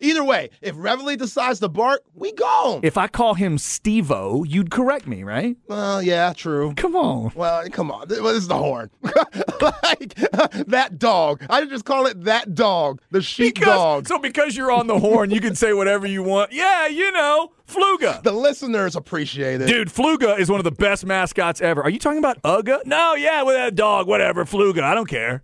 [0.00, 2.80] Either way, if Reveille decides to bark, we gone.
[2.82, 5.56] if I call him Stevo, you'd correct me, right?
[5.68, 6.74] Well, yeah, true.
[6.76, 7.32] Come on.
[7.34, 8.08] Well, come on.
[8.08, 8.90] This is the horn.
[9.02, 10.14] like
[10.68, 11.44] that dog.
[11.50, 14.08] I just call it that dog, the sheep Because, dog.
[14.08, 16.52] so because you're on the horn, you can say whatever you want.
[16.52, 18.22] Yeah, you know, Fluga.
[18.22, 19.66] The listeners appreciate it.
[19.66, 21.82] Dude, Fluga is one of the best mascots ever.
[21.82, 22.84] Are you talking about Uga?
[22.86, 24.82] No, yeah, with that dog, whatever, Fluga.
[24.82, 25.42] I don't care.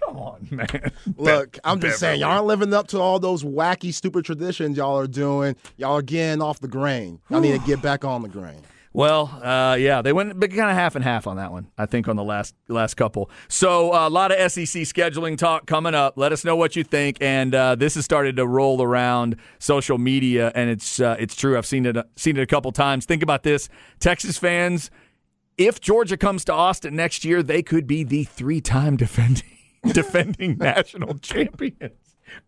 [0.00, 0.92] Come on, man.
[1.16, 4.98] Look, I'm just saying, y'all aren't living up to all those wacky, stupid traditions y'all
[4.98, 5.56] are doing.
[5.76, 7.20] Y'all are getting off the grain.
[7.30, 8.60] Y'all need to get back on the grain.
[8.96, 11.66] Well, uh, yeah, they went kind of half and half on that one.
[11.76, 13.28] I think on the last last couple.
[13.46, 16.14] So uh, a lot of SEC scheduling talk coming up.
[16.16, 17.18] Let us know what you think.
[17.20, 21.58] And uh, this has started to roll around social media, and it's uh, it's true.
[21.58, 23.04] I've seen it seen it a couple times.
[23.04, 23.68] Think about this,
[24.00, 24.90] Texas fans.
[25.58, 29.55] If Georgia comes to Austin next year, they could be the three time defending
[29.92, 31.92] defending national champions.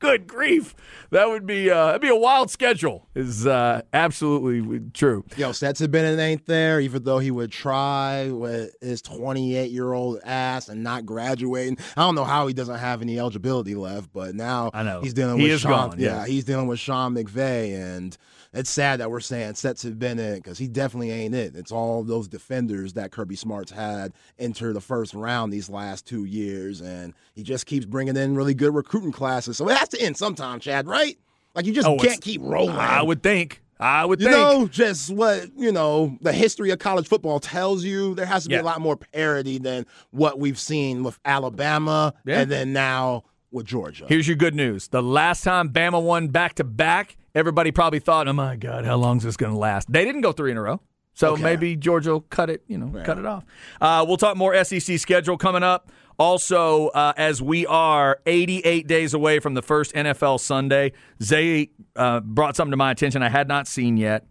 [0.01, 0.74] Good grief,
[1.11, 3.07] that would be uh, that'd be a wild schedule.
[3.14, 5.24] Is uh, absolutely true.
[5.37, 10.18] Yo, Stetson Bennett ain't there, even though he would try with his 28 year old
[10.24, 11.79] ass and not graduating.
[11.96, 15.01] I don't know how he doesn't have any eligibility left, but now I know.
[15.01, 15.90] he's dealing He with Sean.
[15.90, 16.27] gone, yeah, yeah.
[16.27, 18.18] he's dealing with Sean McVay, and
[18.52, 21.54] it's sad that we're saying Stetson Bennett because he definitely ain't it.
[21.56, 26.24] It's all those defenders that Kirby Smart's had enter the first round these last two
[26.24, 29.56] years, and he just keeps bringing in really good recruiting classes.
[29.56, 30.87] So it has to end sometime, Chad.
[30.87, 31.18] Right?
[31.54, 32.76] Like you just Oh, can't keep rolling.
[32.76, 33.62] I would think.
[33.80, 34.37] I would You think.
[34.37, 38.48] know, just what, you know, the history of college football tells you there has to
[38.48, 38.62] be Yeah.
[38.62, 42.40] a lot more parity than what we've seen with Alabama Yeah.
[42.40, 44.06] and then now with Georgia.
[44.08, 44.88] Here's your good news.
[44.88, 48.96] The last time Bama won back to back, everybody probably thought, "Oh my God, how
[48.96, 50.80] long is this going to last?" They didn't go three in a row,
[51.14, 51.42] so Okay.
[51.42, 52.62] maybe Georgia will cut it.
[52.68, 53.44] You know, cut it off.
[53.80, 55.90] Uh, we'll talk more SEC schedule coming up.
[56.18, 62.18] Also, uh, as we are 88 days away from the first NFL Sunday, Zay uh,
[62.20, 64.26] brought something to my attention I had not seen yet.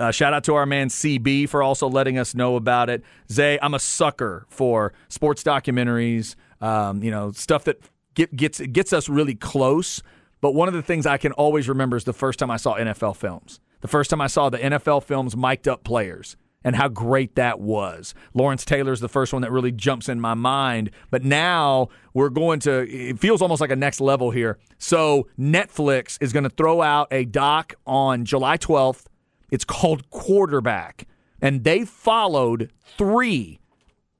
[0.00, 3.04] Uh, shout out to our man CB for also letting us know about it.
[3.30, 6.34] Zay, I'm a sucker for sports documentaries.
[6.60, 7.78] Um, you know, stuff that
[8.18, 10.02] get, gets gets us really close.
[10.40, 12.74] But one of the things I can always remember is the first time I saw
[12.76, 13.60] NFL films.
[13.80, 16.36] The first time I saw the NFL films mic'd up players.
[16.64, 18.14] and how great that was.
[18.34, 22.60] Lawrence Taylor's the first one that really jumps in my mind, but now we're going
[22.60, 24.58] to it feels almost like a next level here.
[24.76, 29.06] So Netflix is going to throw out a doc on July 12th.
[29.50, 31.06] It's called Quarterback,
[31.40, 33.60] and they followed 3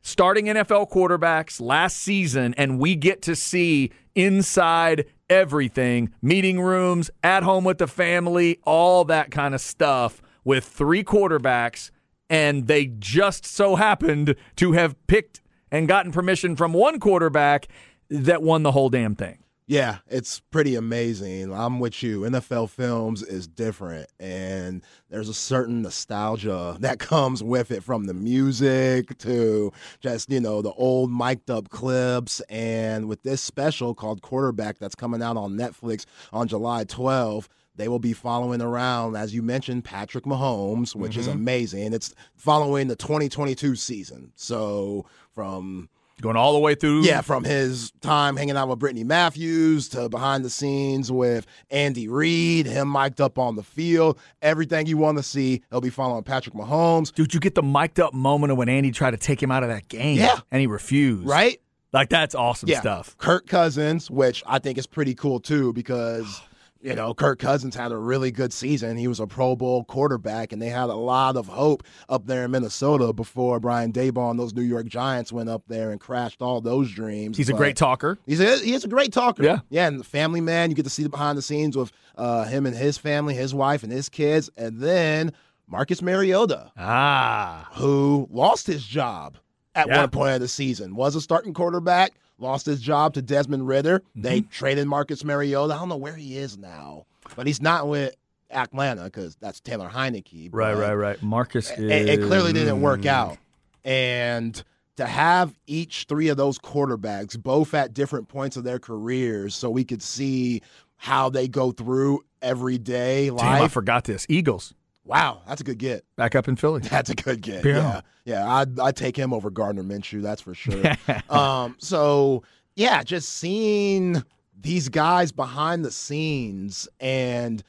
[0.03, 7.43] starting NFL quarterbacks last season, and we get to see inside everything meeting rooms, at
[7.43, 11.91] home with the family, all that kind of stuff with three quarterbacks.
[12.31, 17.69] And they just so happened to have picked and gotten permission from one quarterback
[18.11, 19.39] that won the whole damn thing.
[19.69, 21.53] Yeah, it's pretty amazing.
[21.53, 22.23] I'm with you.
[22.23, 28.15] NFL Films is different, and there's a certain nostalgia that comes with it from the
[28.15, 32.41] music to just, you know, the old mic'd up clips.
[32.49, 37.89] And with this special called Quarterback that's coming out on Netflix on July 12th, they
[37.89, 41.21] will be following around, as you mentioned, Patrick Mahomes, which mm-hmm.
[41.21, 41.93] is amazing.
[41.93, 44.33] It's following the 2022 season.
[44.35, 45.05] So
[45.35, 47.03] from Going all the way through.
[47.03, 52.09] Yeah, from his time hanging out with Brittany Matthews to behind the scenes with Andy
[52.09, 55.63] Reid, him mic'd up on the field, everything you want to see.
[55.71, 57.13] He'll be following Patrick Mahomes.
[57.15, 59.63] Dude, you get the mic'd up moment of when Andy tried to take him out
[59.63, 60.19] of that game.
[60.19, 60.41] Yeah.
[60.51, 61.27] And he refused.
[61.27, 61.61] Right?
[61.93, 62.81] Like, that's awesome yeah.
[62.81, 63.17] stuff.
[63.19, 66.43] Kirk Cousins, which I think is pretty cool too, because
[66.81, 68.97] you know, Kirk Cousins had a really good season.
[68.97, 72.45] He was a Pro Bowl quarterback, and they had a lot of hope up there
[72.45, 76.41] in Minnesota before Brian Daboll and those New York Giants went up there and crashed
[76.41, 77.37] all those dreams.
[77.37, 78.19] He's but a great talker.
[78.27, 79.43] He's a, he's a great talker.
[79.43, 79.59] Yeah.
[79.71, 82.45] Yeah, and the family man, you get to see the behind the scenes with uh,
[82.45, 84.49] him and his family, his wife, and his kids.
[84.57, 85.33] And then
[85.67, 86.71] Marcus Mariota.
[86.77, 87.69] Ah.
[87.75, 89.37] Who lost his job
[89.75, 90.01] at yeah.
[90.01, 94.01] one point of the season, was a starting quarterback– lost his job to Desmond Ridder.
[94.01, 94.23] Mm-hmm.
[94.23, 95.75] They traded Marcus Mariota.
[95.75, 98.15] I don't know where he is now, but he's not with
[98.51, 100.51] Atlanta because that's Taylor Heinicke.
[100.53, 101.23] Right, right, right.
[101.23, 103.39] Marcus it, it clearly didn't work out.
[103.85, 104.63] And
[104.97, 109.71] to have each three of those quarterbacks both at different points of their careers so
[109.71, 110.61] we could see
[110.97, 113.43] how they go through every day life.
[113.43, 114.27] Damn, I forgot this.
[114.29, 114.75] Eagles.
[115.09, 116.05] Wow, that's a good get.
[116.17, 116.83] Back up in Philly.
[116.91, 117.65] That's a good get.
[117.65, 118.01] Yeah, yeah.
[118.27, 120.21] yeah I'd, I'd take him over Gardner Minshew.
[120.21, 120.85] That's for sure.
[121.31, 122.43] um, so
[122.77, 124.23] yeah, just seeing
[124.61, 127.65] these guys behind the scenes and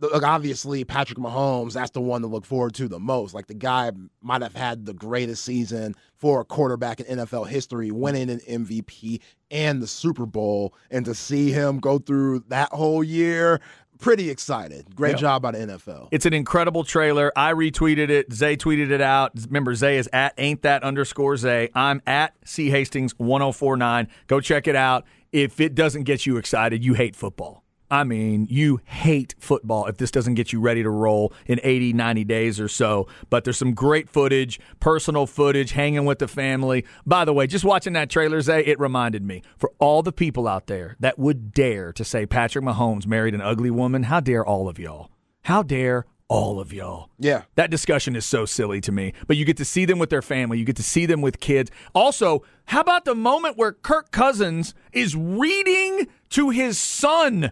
[0.00, 3.34] look, obviously Patrick Mahomes, that's the one to look forward to the most.
[3.34, 7.92] Like the guy might have had the greatest season for a quarterback in NFL history,
[7.92, 13.04] winning an MVP and the Super Bowl, and to see him go through that whole
[13.04, 13.60] year,
[14.00, 14.94] pretty excited.
[14.96, 16.08] Great job by the NFL.
[16.10, 17.32] It's an incredible trailer.
[17.36, 18.32] I retweeted it.
[18.32, 19.32] Zay tweeted it out.
[19.46, 21.70] Remember, Zay is at ain't that underscore Zay.
[21.74, 24.08] I'm at C Hastings 1049.
[24.26, 25.04] Go check it out.
[25.32, 27.62] If it doesn't get you excited, you hate football.
[27.90, 31.92] I mean, you hate football if this doesn't get you ready to roll in 80,
[31.92, 33.08] 90 days or so.
[33.30, 36.84] But there's some great footage, personal footage, hanging with the family.
[37.04, 40.46] By the way, just watching that trailer, Zay, it reminded me for all the people
[40.46, 44.46] out there that would dare to say Patrick Mahomes married an ugly woman, how dare
[44.46, 45.10] all of y'all?
[45.42, 47.10] How dare all of y'all.
[47.18, 47.42] Yeah.
[47.56, 49.12] That discussion is so silly to me.
[49.26, 51.40] But you get to see them with their family, you get to see them with
[51.40, 51.72] kids.
[51.92, 57.50] Also, how about the moment where Kirk Cousins is reading to his son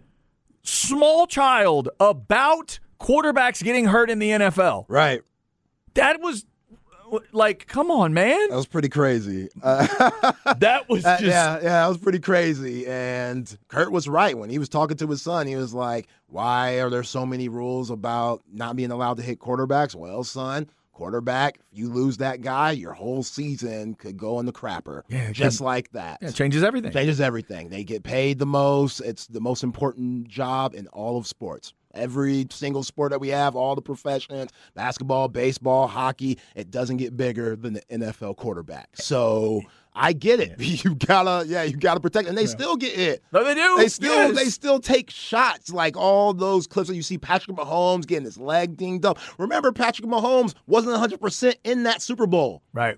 [0.68, 4.84] small child about quarterbacks getting hurt in the NFL.
[4.88, 5.22] Right.
[5.94, 6.44] That was
[7.32, 8.50] like, come on, man.
[8.50, 9.48] That was pretty crazy.
[9.62, 11.22] Uh, that was just...
[11.22, 12.86] yeah, yeah, that was pretty crazy.
[12.86, 15.46] And Kurt was right when he was talking to his son.
[15.46, 19.40] He was like, "Why are there so many rules about not being allowed to hit
[19.40, 24.46] quarterbacks?" Well, son, quarterback, if you lose that guy, your whole season could go in
[24.46, 25.02] the crapper.
[25.08, 26.18] Yeah, just like that.
[26.20, 26.90] Yeah, changes everything.
[26.90, 27.68] Changes everything.
[27.68, 28.98] They get paid the most.
[29.00, 31.72] It's the most important job in all of sports.
[31.94, 37.16] Every single sport that we have, all the professions, basketball, baseball, hockey, it doesn't get
[37.16, 38.88] bigger than the NFL quarterback.
[38.94, 39.62] So
[39.94, 40.58] I get it.
[40.84, 42.48] You gotta, yeah, you gotta protect, and they yeah.
[42.48, 43.22] still get it.
[43.32, 43.76] No, they do.
[43.78, 44.36] They still, yes.
[44.36, 45.72] they still take shots.
[45.72, 49.18] Like all those clips that you see Patrick Mahomes getting his leg dinged up.
[49.38, 52.62] Remember, Patrick Mahomes wasn't 100 percent in that Super Bowl.
[52.72, 52.96] Right.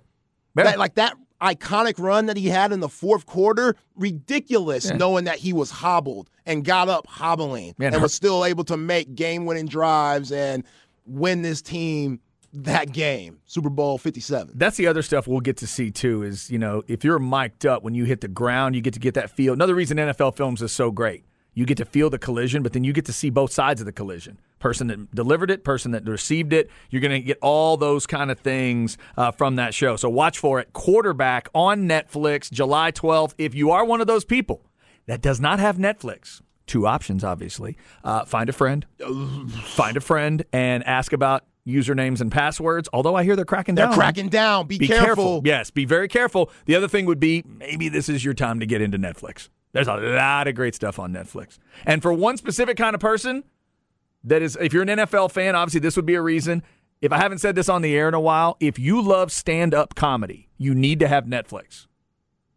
[0.56, 0.64] Yeah.
[0.64, 4.86] That, like that iconic run that he had in the fourth quarter, ridiculous.
[4.86, 4.96] Yeah.
[4.96, 8.76] Knowing that he was hobbled and got up hobbling Man, and was still able to
[8.76, 10.64] make game-winning drives and
[11.06, 12.20] win this team
[12.52, 14.54] that game, Super Bowl 57.
[14.56, 17.66] That's the other stuff we'll get to see too is, you know, if you're mic'd
[17.66, 19.52] up when you hit the ground, you get to get that feel.
[19.52, 21.24] Another reason NFL films is so great.
[21.52, 23.84] You get to feel the collision, but then you get to see both sides of
[23.84, 24.38] the collision.
[24.60, 26.70] Person that delivered it, person that received it.
[26.90, 29.96] You're going to get all those kind of things uh, from that show.
[29.96, 30.72] So watch for it.
[30.72, 33.34] Quarterback on Netflix, July 12th.
[33.36, 34.64] If you are one of those people
[35.06, 37.76] that does not have Netflix, two options, obviously.
[38.04, 38.86] Uh, find a friend,
[39.64, 42.88] find a friend, and ask about usernames and passwords.
[42.92, 43.90] Although I hear they're cracking down.
[43.90, 44.66] They're cracking down.
[44.66, 45.42] Be, Be careful.
[45.44, 46.50] Yes, be very careful.
[46.66, 49.48] The other thing would be maybe this is your time to get into Netflix.
[49.72, 51.58] There's a lot of great stuff on Netflix.
[51.86, 53.44] And for one specific kind of person,
[54.24, 56.62] that is, if you're an NFL fan, obviously this would be a reason.
[57.00, 59.72] If I haven't said this on the air in a while, if you love stand
[59.72, 61.86] up comedy, you need to have Netflix.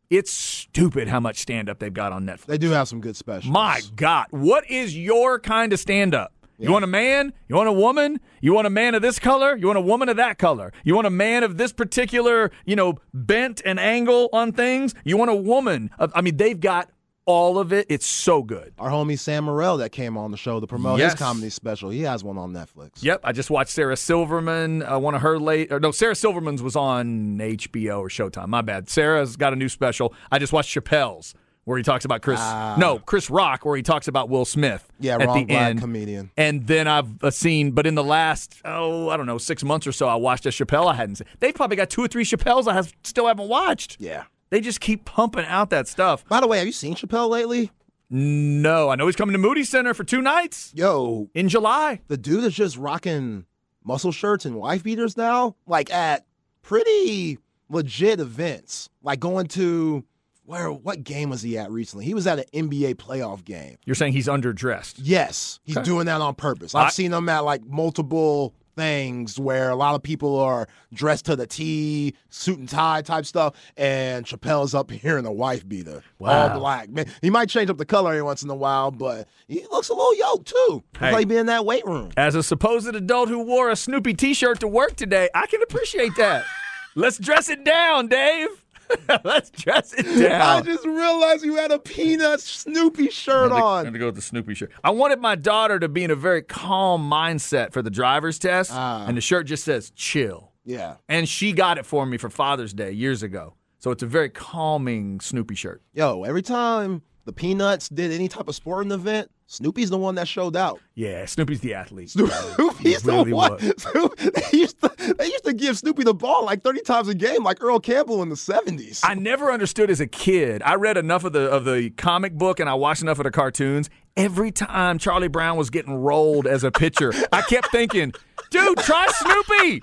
[0.10, 2.46] It's stupid how much stand up they've got on Netflix.
[2.46, 3.52] They do have some good specials.
[3.52, 6.34] My God, what is your kind of stand up?
[6.64, 7.34] You want a man?
[7.48, 8.20] You want a woman?
[8.42, 9.56] You want a man of this color?
[9.56, 10.72] You want a woman of that color?
[10.84, 14.96] You want a man of this particular, you know, bent and angle on things?
[15.04, 15.90] You want a woman?
[16.00, 16.90] Of, I mean, they've got
[17.26, 17.86] all of it.
[17.90, 18.74] It's so good.
[18.78, 21.14] Our homie Sam Morril that came on the show to promote Yes.
[21.14, 21.90] his comedy special.
[21.90, 23.02] He has one on Netflix.
[23.02, 24.84] Yep, I just watched Sarah Silverman.
[24.84, 28.48] Uh, one of her late, or no, Sarah Silverman's was on HBO or Showtime.
[28.48, 28.90] My bad.
[28.90, 30.14] Sarah's got a new special.
[30.32, 31.34] I just watched Chappelle's
[31.66, 32.40] where he talks about Chris.
[32.78, 34.86] no, Chris Rock, where he talks about Will Smith.
[34.90, 34.94] Ah.
[35.00, 35.80] Yeah, at wrong the black end.
[35.80, 36.32] comedian.
[36.38, 39.88] And then I've uh, seen, but in the last oh, I don't know, six months
[39.88, 41.28] or so, I watched a Chappelle I hadn't seen.
[41.40, 43.98] They've probably got two or three Chappelles I have, still haven't watched.
[44.00, 44.24] Yeah.
[44.50, 46.28] They just keep pumping out that stuff.
[46.28, 47.72] By the way, have you seen Chappelle lately?
[48.10, 52.02] No, I know he's coming to Moody Center for two nights Yo, in July.
[52.08, 53.46] the dude is just rocking
[53.84, 56.26] muscle shirts and wife beaters now, like at
[56.62, 57.40] pretty
[57.70, 58.90] legit events.
[59.02, 60.04] Like going to
[60.46, 62.06] where what game was he at recently?
[62.06, 63.78] He was at an NBA playoff game.
[63.86, 64.96] You're saying he's underdressed.
[64.98, 65.86] Yes, he's Okay.
[65.86, 66.76] doing that on purpose.
[66.76, 71.26] I've I- seen him at like multiple things where a lot of people are dressed
[71.26, 75.68] to the T, suit and tie type stuff, and Chappelle's up here in a wife
[75.70, 76.58] beater, all Wow.
[76.60, 76.90] black.
[76.90, 79.90] Man, he might change up the color every once in a while, but he looks
[79.90, 80.84] a little yoked too.
[81.00, 81.12] Hey.
[81.12, 82.10] like being in that weight room.
[82.18, 86.16] As a supposed adult who wore a Snoopy T-shirt to work today, I can appreciate
[86.18, 86.44] that.
[86.96, 88.50] Let's dress it down, Dave.
[89.24, 90.42] Let's dress it down.
[90.42, 93.94] I just realized you had a peanut Snoopy shirt I had on.
[93.94, 94.72] to go with the Snoopy shirt.
[94.84, 98.72] I wanted my daughter to be in a very calm mindset for the driver's test,
[98.74, 99.06] Ah.
[99.08, 100.96] and the shirt just says "chill." Yeah.
[101.10, 103.56] And she got it for me for Father's Day years ago.
[103.80, 105.82] So it's a very calming Snoopy shirt.
[105.94, 110.28] Yo, every time the Peanuts did any type of sporting event, Snoopy's the one that
[110.28, 110.80] showed out.
[110.96, 112.10] Yeah, Snoopy's the athlete.
[112.10, 113.52] Snoopy's really the one.
[113.52, 114.12] was.
[114.52, 117.44] They, used to, they used to give Snoopy the ball like 30 times a game,
[117.44, 119.02] like Earl Campbell in the 70s.
[119.04, 120.62] I never understood as a kid.
[120.64, 123.32] I read enough of the of the comic book and I watched enough of the
[123.32, 123.90] cartoons.
[124.16, 128.14] Every time Charlie Brown was getting rolled as a pitcher, I kept thinking,
[128.50, 129.82] "Dude, try Snoopy.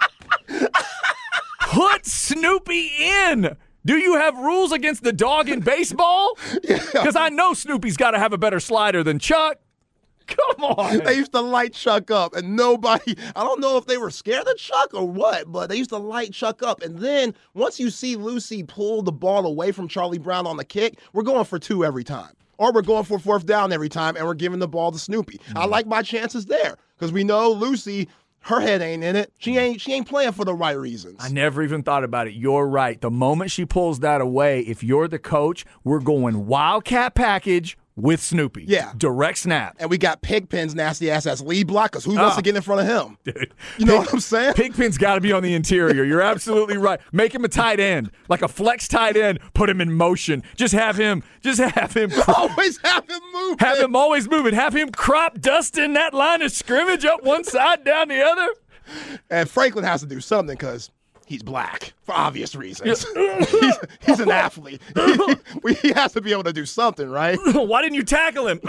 [1.61, 6.39] Put Snoopy in." Do you have rules against the dog in baseball?
[6.91, 9.59] Because I know Snoopy's got to have a better slider than Chuck.
[10.27, 10.99] Come on.
[10.99, 14.47] they used to light Chuck up, and nobody, I don't know if they were scared
[14.47, 16.83] of Chuck or what, but they used to light Chuck up.
[16.83, 20.65] And then once you see Lucy pull the ball away from Charlie Brown on the
[20.65, 22.33] kick, we're going for two every time.
[22.59, 25.41] Or we're going for fourth down every time, and we're giving the ball to Snoopy.
[25.57, 25.71] I mm.
[25.71, 28.09] like my chances there because we know Lucy,
[28.43, 29.33] her head ain't in it.
[29.39, 31.17] She ain't she ain't playing for the right reasons.
[31.21, 32.35] I never even thought about it.
[32.35, 33.01] You're right.
[33.01, 38.21] The moment she pulls that away, if you're the coach, we're going Wildcat package with
[38.21, 38.65] Snoopy.
[38.67, 38.93] Yeah.
[38.97, 39.77] Direct snap.
[39.79, 42.37] and we got Pigpen's nasty ass as lead block because who wants Ah.
[42.37, 43.17] to get in front of him?
[43.25, 43.53] Dude.
[43.79, 44.55] You know what I'm saying?
[44.55, 46.05] Pigpen's got to be on the interior.
[46.05, 47.01] You're absolutely right.
[47.13, 49.39] Make him a tight end, like a flex tight end.
[49.55, 50.43] Put him in motion.
[50.57, 51.23] Just have him.
[51.41, 52.11] Just have him.
[52.37, 53.61] Always have him move.
[53.61, 54.55] Have him always moving.
[54.55, 58.49] Have him crop dusting that line of scrimmage up one side, down the other.
[59.31, 60.91] And Franklin has to do something because
[61.31, 63.07] he's black for obvious reasons.
[63.15, 64.83] he's, he's an athlete.
[65.67, 67.39] He, he has to be able to do something, right?
[67.53, 68.61] Why didn't you tackle him?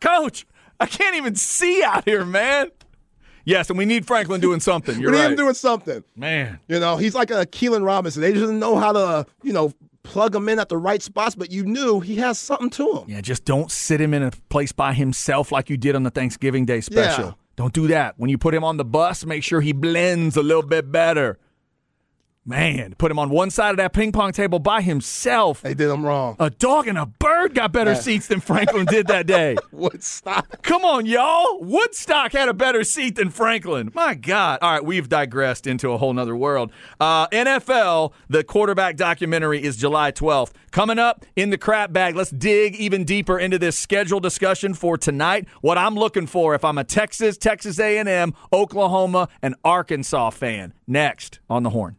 [0.00, 0.46] Coach,
[0.78, 2.70] I can't even see out here, man.
[3.44, 5.00] Yes, and we need Franklin doing something.
[5.00, 5.30] You're we need right.
[5.30, 6.04] him doing something.
[6.14, 6.58] Man.
[6.68, 8.22] You know, he's like a Keelan Robinson.
[8.22, 11.50] They just know how to, you know, plug him in at the right spots, but
[11.50, 13.04] you knew he has something to him.
[13.08, 16.10] Yeah, just don't sit him in a place by himself like you did on the
[16.10, 17.24] Thanksgiving Day special.
[17.24, 17.32] Yeah.
[17.56, 18.18] Don't do that.
[18.18, 21.38] When you put him on the bus, make sure he blends a little bit better.
[22.44, 25.60] Man, put him on one side of that ping pong table by himself.
[25.60, 26.34] They did him wrong.
[26.40, 29.56] A dog and a bird got better seats than Franklin did that day.
[29.70, 30.60] Woodstock.
[30.62, 31.60] Come on, y'all.
[31.60, 33.92] Woodstock had a better seat than Franklin.
[33.94, 34.58] My God.
[34.60, 36.72] All right, we've digressed into a whole nother world.
[36.98, 40.50] Uh, NFL, the quarterback documentary is July 12th.
[40.72, 44.98] Coming up in the crap bag, let's dig even deeper into this schedule discussion for
[44.98, 45.46] tonight.
[45.60, 50.74] What I'm looking for if I'm a Texas, Texas A&M, Oklahoma, and Arkansas fan.
[50.88, 51.98] Next on the horn.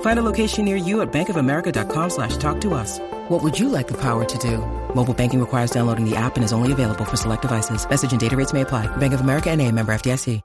[0.00, 2.98] Find a location near you at bankofamerica.com slash talk to us.
[3.28, 4.58] What would you like the power to do?
[4.94, 7.88] Mobile banking requires downloading the app and is only available for select devices.
[7.88, 8.86] Message and data rates may apply.
[8.96, 10.40] Bank of America and a member FDIC.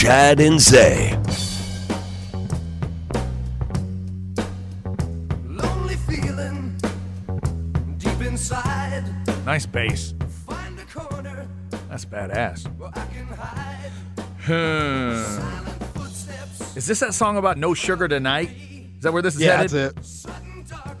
[0.00, 1.10] Chad and Zay.
[5.44, 6.74] Lonely feeling
[7.98, 9.04] deep inside.
[9.44, 10.14] Nice bass.
[10.46, 11.46] Find a corner
[11.90, 12.66] That's badass.
[14.50, 15.14] Hmm.
[16.76, 18.50] Is this that song about No Sugar Tonight?
[18.96, 19.94] Is that where this is Yeah, headed?
[19.94, 20.32] that's it.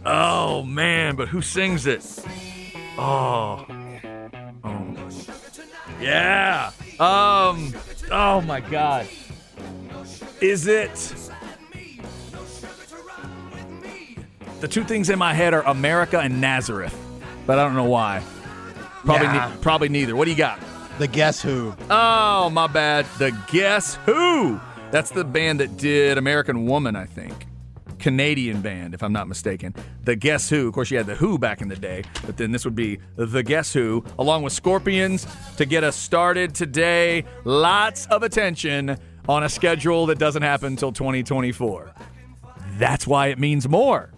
[0.06, 2.04] Oh man, but who sings it?
[2.96, 3.66] Oh.
[4.62, 4.96] Oh.
[6.00, 6.70] Yeah.
[7.00, 7.74] Um
[8.12, 9.08] oh my god.
[10.40, 11.14] Is it
[14.60, 16.96] The two things in my head are America and Nazareth,
[17.46, 18.22] but I don't know why.
[19.04, 19.50] Probably Yeah.
[19.54, 20.14] ne- probably neither.
[20.14, 20.60] What do you got?
[21.00, 21.74] The Guess Who.
[21.88, 23.06] Oh, my bad.
[23.16, 24.60] The Guess Who?
[24.90, 27.46] That's the band that did American Woman, I think.
[27.98, 29.74] Canadian band, if I'm not mistaken.
[30.04, 30.68] The Guess Who.
[30.68, 32.98] Of course, you had the Who back in the day, but then this would be
[33.16, 35.26] The Guess Who, along with Scorpions
[35.56, 37.24] to get us started today.
[37.44, 41.94] Lots of attention on a schedule that doesn't happen until 2024.
[42.72, 44.12] That's why it means more.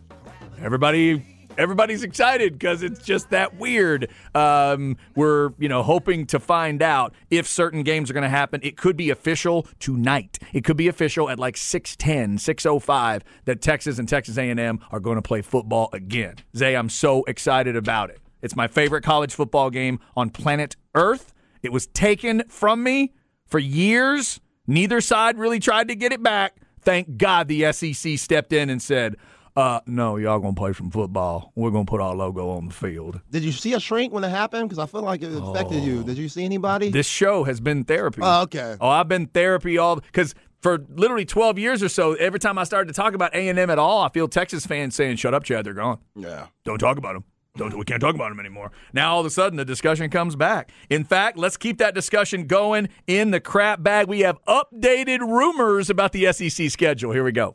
[0.61, 4.11] Everybody everybody's excited because it's just that weird.
[4.35, 8.61] Um, we're you know hoping to find out if certain games are going to happen.
[8.63, 10.39] It could be official tonight.
[10.53, 15.17] It could be official at like 610, 605 that Texas and Texas A&M are going
[15.17, 16.37] to play football again.
[16.57, 18.21] Zay, I'm so excited about it.
[18.43, 21.33] It's my favorite college football game on planet Earth.
[21.63, 23.13] It was taken from me
[23.47, 24.41] for years.
[24.67, 26.57] Neither side really tried to get it back.
[26.81, 29.17] Thank God the SEC stepped in and said,
[29.55, 31.53] uh, no, y'all gonna play some football.
[31.55, 33.21] We're gonna put our logo on the field.
[33.31, 34.69] Did you see a shrink when it happened?
[34.69, 36.03] Because I feel like it affected you.
[36.03, 36.91] Did you see anybody?
[36.91, 38.21] This show has been therapy.
[38.23, 38.77] oh, okay.
[38.81, 42.65] Oh, I've been therapy all because for literally 12 years or so, every time I
[42.65, 45.67] started to talk about A&M at all, I feel Texas fans saying, "Shut up, Chad.
[45.67, 45.99] They're gone.
[46.15, 46.47] Yeah.
[46.65, 47.25] Don't talk about them.
[47.59, 50.35] Don't we can't talk about them anymore." Now all of a sudden the discussion comes
[50.35, 50.71] back.
[50.89, 54.07] In fact, let's keep that discussion going in the crap bag.
[54.07, 57.13] We have updated rumors about the SEC schedule.
[57.13, 57.53] Here we go.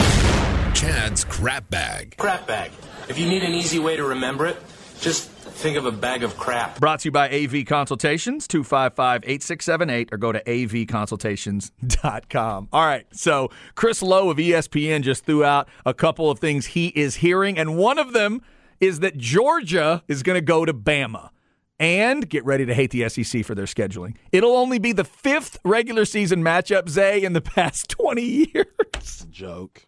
[0.78, 2.16] Chad's crap bag.
[2.18, 2.70] Crap bag.
[3.10, 4.58] If you need an easy way to remember it,
[5.00, 6.80] just think of a bag of crap.
[6.80, 12.70] Brought to you by AV Consultations, 255 8678, or go to avconsultations.com.
[12.72, 16.90] All right, so Chris Low of ESPN just threw out a couple of things he
[16.90, 18.44] is hearing, and one of them
[18.80, 21.32] is that Georgia is going to go to Bama.
[21.80, 24.16] And get ready to hate the SEC for their scheduling.
[24.32, 28.22] It'll only be the fifth regular season matchup, Zay, in the past 20
[28.54, 29.26] years.
[29.32, 29.88] Joke.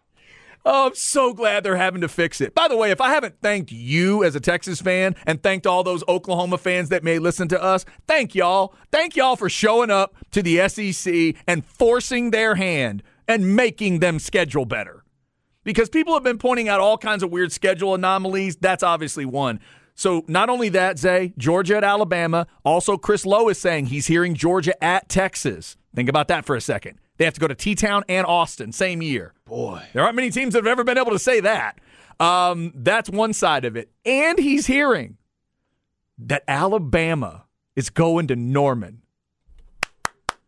[0.64, 2.54] Oh, I'm so glad they're having to fix it.
[2.54, 5.82] By the way, if I haven't thanked you as a Texas fan and thanked all
[5.82, 8.74] those Oklahoma fans that may listen to us, thank y'all.
[8.92, 14.18] Thank y'all for showing up to the SEC and forcing their hand and making them
[14.18, 15.02] schedule better.
[15.64, 18.56] Because people have been pointing out all kinds of weird schedule anomalies.
[18.56, 19.60] That's obviously one.
[19.94, 22.46] So not only that, Zay, Georgia at Alabama.
[22.64, 25.76] Also, Chris Low is saying he's hearing Georgia at Texas.
[25.94, 26.98] Think about that for a second.
[27.20, 29.34] They have to go to T Town and Austin same year.
[29.44, 29.82] Boy.
[29.92, 31.78] There aren't many teams that have ever been able to say that.
[32.18, 33.90] Um, that's one side of it.
[34.06, 35.18] And he's hearing
[36.16, 37.44] that Alabama
[37.76, 39.02] is going to Norman.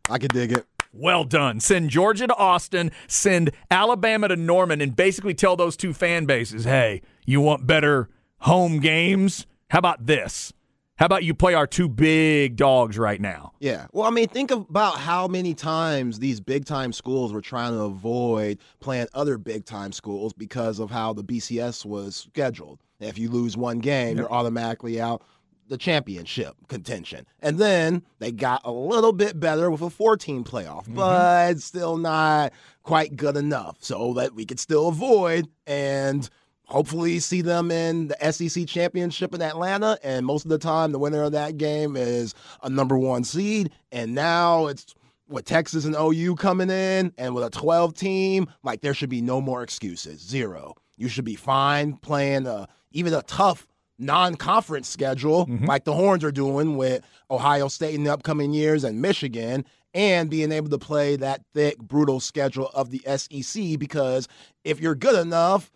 [0.09, 0.65] I could dig it.
[0.95, 1.61] Well done.
[1.61, 6.65] Send Georgia to Austin, send Alabama to Norman, and basically tell those two fan bases
[6.65, 8.09] hey, you want better
[8.39, 9.47] home games?
[9.69, 10.55] How about this?
[10.97, 13.53] How about you play our two big dogs right now?
[13.61, 13.87] Yeah.
[13.93, 17.81] Well, I mean, think about how many times these big time schools were trying to
[17.81, 22.79] avoid playing other big time schools because of how the BCS was scheduled.
[23.01, 25.23] If you lose one game, you're automatically out
[25.69, 27.27] the championship contention.
[27.41, 30.95] And then they got a little bit better with a 14 playoff, mm-hmm.
[30.95, 36.29] but still not quite good enough so that we could still avoid and
[36.67, 39.99] hopefully see them in the SEC championship in Atlanta.
[40.03, 43.71] And most of the time, the winner of that game is a number one seed.
[43.91, 44.95] And now it's
[45.29, 49.23] with Texas and OU coming in and with a 12 team, like there should be
[49.23, 50.21] no more excuses.
[50.21, 50.75] Zero.
[50.97, 53.67] You should be fine playing a, even a tough
[53.99, 55.65] non-conference schedule mm-hmm.
[55.67, 60.31] like the Horns are doing with Ohio State in the upcoming years and Michigan and
[60.31, 64.27] being able to play that thick brutal schedule of the SEC because
[64.65, 65.71] if you're good enough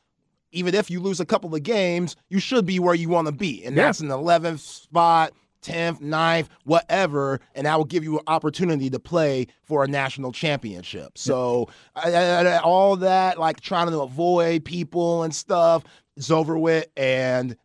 [0.52, 3.32] even if you lose a couple of games, you should be where you want to
[3.32, 3.64] be.
[3.64, 3.84] And Yeah.
[3.84, 5.32] that's an 11th spot,
[5.62, 7.40] 10th, 9th, whatever.
[7.54, 11.18] And that will give you an opportunity to play for a national championship.
[11.18, 15.82] So I, I- I- all that, like trying to avoid people and stuff,
[16.16, 16.86] is over with.
[16.96, 17.56] And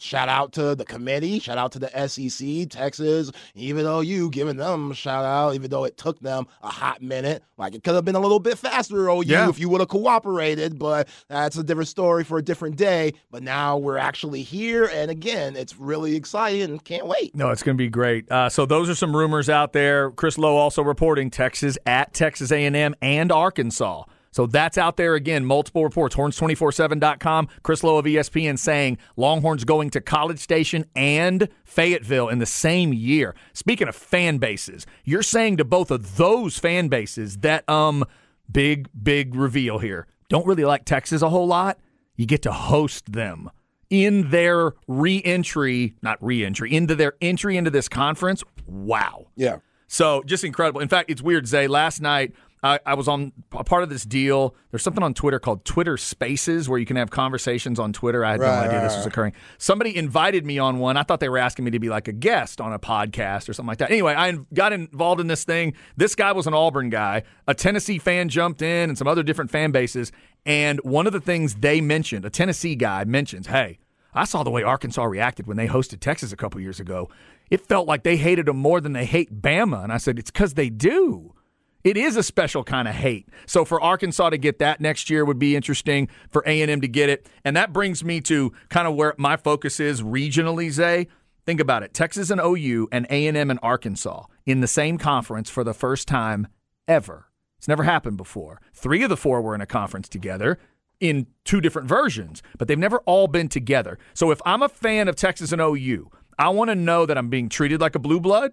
[0.00, 4.56] shout out to the committee, shout out to the SEC, Texas, even though you giving
[4.56, 7.42] them a shout out, even though it took them a hot minute.
[7.58, 9.48] Like it could have been a little bit faster, OU, Yeah.
[9.48, 13.12] if you would have cooperated, but that's a different story for a different day.
[13.30, 17.34] But now we're actually here, and again, it's really exciting and can't wait.
[17.34, 18.30] No, it's going to be great.
[18.30, 20.10] Uh, so those are some rumors out there.
[20.12, 24.04] Chris Low also reporting Texas at Texas A&M and Arkansas.
[24.30, 25.44] So that's out there again.
[25.44, 26.14] Multiple reports.
[26.14, 27.48] Horns247.com.
[27.62, 32.92] Chris Low of ESPN saying Longhorns going to College Station and Fayetteville in the same
[32.92, 33.34] year.
[33.52, 38.04] Speaking of fan bases, you're saying to both of those fan bases that um
[38.50, 40.06] big big reveal here.
[40.28, 41.78] Don't really like Texas a whole lot.
[42.16, 43.50] You get to host them
[43.88, 48.44] in their re-entry, not re-entry, into their entry into this conference.
[48.66, 49.26] Wow.
[49.34, 49.58] Yeah.
[49.88, 50.80] So just incredible.
[50.80, 51.66] In fact, it's weird, Zay.
[51.66, 52.32] Last night,
[52.62, 54.54] I, I was on a part of this deal.
[54.70, 58.24] There's something on Twitter called Twitter Spaces where you can have conversations on Twitter.
[58.24, 59.32] I had no idea right, this was occurring.
[59.56, 60.96] Somebody invited me on one.
[60.96, 63.54] I thought they were asking me to be like a guest on a podcast or
[63.54, 63.90] something like that.
[63.90, 65.74] Anyway, I got involved in this thing.
[65.96, 67.22] This guy was an Auburn guy.
[67.48, 70.12] A Tennessee fan jumped in and some other different fan bases.
[70.44, 73.78] And one of the things they mentioned, a Tennessee guy mentions, hey,
[74.12, 77.08] I saw the way Arkansas reacted when they hosted Texas a couple years ago.
[77.50, 79.82] It felt like they hated them more than they hate Bama.
[79.82, 81.34] And I said, it's because they do.
[81.82, 83.28] It is a special kind of hate.
[83.46, 86.08] So for Arkansas to get that next year would be interesting.
[86.30, 89.14] For A and M to get it, and that brings me to kind of where
[89.16, 90.70] my focus is regionally.
[90.70, 91.08] Zay,
[91.46, 95.64] think about it: Texas and OU and A and Arkansas in the same conference for
[95.64, 96.48] the first time
[96.86, 97.26] ever.
[97.58, 98.60] It's never happened before.
[98.74, 100.58] Three of the four were in a conference together
[100.98, 103.98] in two different versions, but they've never all been together.
[104.14, 107.28] So if I'm a fan of Texas and OU, I want to know that I'm
[107.28, 108.52] being treated like a blue blood.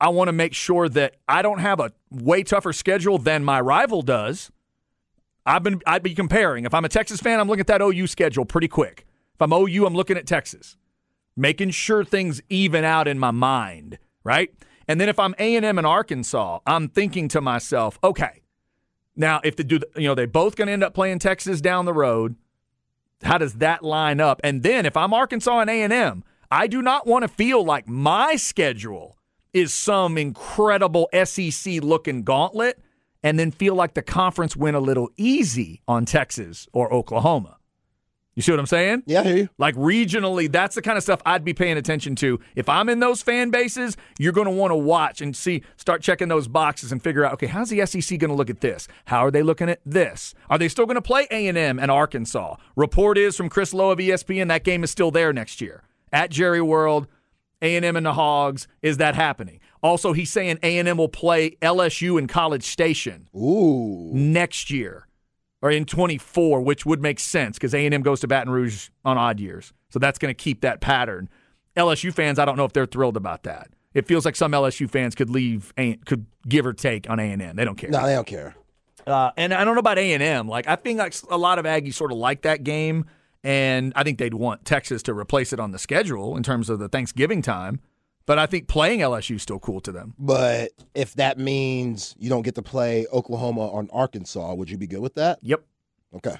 [0.00, 3.60] I want to make sure that I don't have a way tougher schedule than my
[3.60, 4.50] rival does.
[5.46, 6.64] I've been I'd be comparing.
[6.64, 9.06] If I'm a Texas fan, I'm looking at that OU schedule pretty quick.
[9.34, 10.76] If I'm OU, I'm looking at Texas,
[11.36, 14.50] making sure things even out in my mind, right?
[14.86, 18.42] And then if I'm A&M and Arkansas, I'm thinking to myself, okay,
[19.16, 21.84] now if they do, you know, they both going to end up playing Texas down
[21.84, 22.36] the road.
[23.22, 24.40] How does that line up?
[24.44, 28.36] And then if I'm Arkansas and A&M, I do not want to feel like my
[28.36, 29.16] schedule
[29.54, 32.78] is some incredible SEC looking gauntlet
[33.22, 37.56] and then feel like the conference went a little easy on Texas or Oklahoma.
[38.34, 39.04] You see what I'm saying?
[39.06, 39.48] Yeah, I hear you.
[39.58, 42.40] Like regionally, that's the kind of stuff I'd be paying attention to.
[42.56, 46.02] If I'm in those fan bases, you're going to want to watch and see, start
[46.02, 48.88] checking those boxes and figure out, okay, how's the SEC going to look at this?
[49.04, 50.34] How are they looking at this?
[50.50, 52.56] Are they still going to play A&M and Arkansas?
[52.74, 56.30] Report is from Chris Low of ESPN that game is still there next year at
[56.30, 57.06] Jerry World.
[57.64, 58.68] A&M and the Hogs.
[58.82, 59.60] Is that happening?
[59.82, 64.10] Also, he's saying A&M will play LSU in College Station Ooh.
[64.12, 65.08] next year
[65.62, 69.40] or in 24, which would make sense because A&M goes to Baton Rouge on odd
[69.40, 69.72] years.
[69.88, 71.28] So that's going to keep that pattern.
[71.76, 73.68] LSU fans, I don't know if they're thrilled about that.
[73.94, 77.56] It feels like some LSU fans could leave, could give or take on A&M.
[77.56, 77.90] They don't care.
[77.90, 78.54] No, they don't care.
[79.06, 80.48] Uh, and I don't know about A and M.
[80.48, 83.04] Like I think like a lot of Aggies sort of like that game,
[83.44, 86.78] and I think they'd want Texas to replace it on the schedule in terms of
[86.78, 87.80] the Thanksgiving time.
[88.26, 90.14] But I think playing LSU is still cool to them.
[90.18, 94.86] But if that means you don't get to play Oklahoma on Arkansas, would you be
[94.86, 95.40] good with that?
[95.42, 95.62] Yep.
[96.16, 96.36] Okay.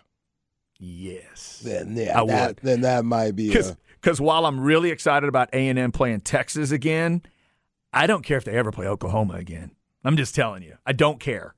[0.78, 1.60] Yes.
[1.62, 2.58] Then yeah, I that, would.
[2.62, 3.54] then that might be.
[3.54, 7.22] A, Because while I'm really excited about A and M playing Texas again,
[7.92, 9.72] I don't care if they ever play Oklahoma again.
[10.04, 11.54] I'm just telling you, I don't care.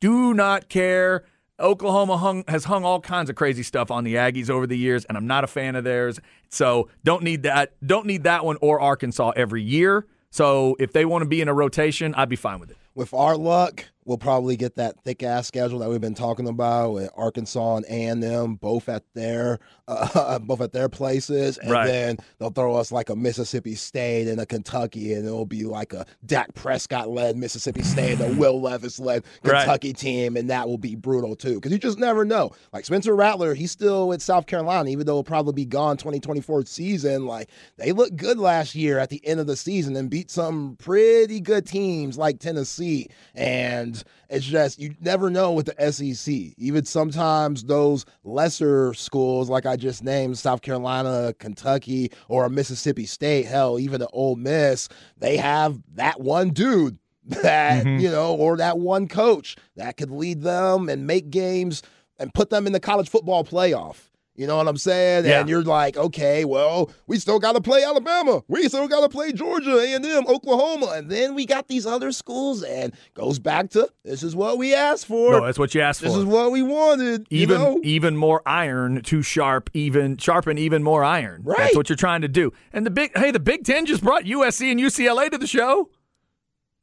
[0.00, 1.24] Do not care.
[1.64, 5.04] Oklahoma hung, has hung all kinds of crazy stuff on the Aggies over the years,
[5.06, 6.20] and I'm not a fan of theirs.
[6.50, 7.72] So don't need that.
[7.84, 10.06] Don't need that one or Arkansas every year.
[10.30, 12.76] So if they want to be in a rotation, I'd be fine with it.
[12.94, 16.92] with our luck, we'll probably get that thick ass schedule that we've been talking about
[16.92, 21.70] with Arkansas and A and M both at their uh, both at their places, and
[21.70, 21.86] Right.
[21.86, 25.92] then they'll throw us like a Mississippi State and a Kentucky, and it'll be like
[25.92, 29.58] a Dak Prescott led Mississippi State, a Will Levis led Right.
[29.64, 32.50] Kentucky team, and that will be brutal too because you just never know.
[32.72, 36.64] Like Spencer Rattler, he's still at South Carolina, even though he'll probably be gone 2024
[36.66, 37.26] season.
[37.26, 40.76] Like they looked good last year at the end of the season and beat some
[40.78, 43.08] pretty good teams like Tennessee.
[43.34, 43.93] And
[44.28, 46.34] it's just you never know with the SEC.
[46.56, 53.46] Even sometimes those lesser schools, like I just named, South Carolina, Kentucky, or Mississippi State,
[53.46, 54.88] hell, even the Ole Miss,
[55.18, 58.00] they have that one dude that mm-hmm.
[58.00, 61.82] you know, or that one coach that could lead them and make games
[62.18, 64.10] and put them in the college football playoff.
[64.36, 65.26] You know what I'm saying?
[65.26, 65.40] Yeah.
[65.40, 68.42] And you're like, okay, well, we still got to play Alabama.
[68.48, 72.64] We still got to play Georgia, A&M, Oklahoma, and then we got these other schools.
[72.64, 75.32] And goes back to this is what we asked for.
[75.32, 76.18] No, that's what you asked this for.
[76.18, 77.26] This is what we wanted.
[77.30, 77.80] you even know?
[77.84, 81.44] even more iron to sharp even sharpen even more iron.
[81.46, 82.52] That's what you're trying to do.
[82.72, 85.90] And the big hey, the Big Ten just brought USC and UCLA to the show.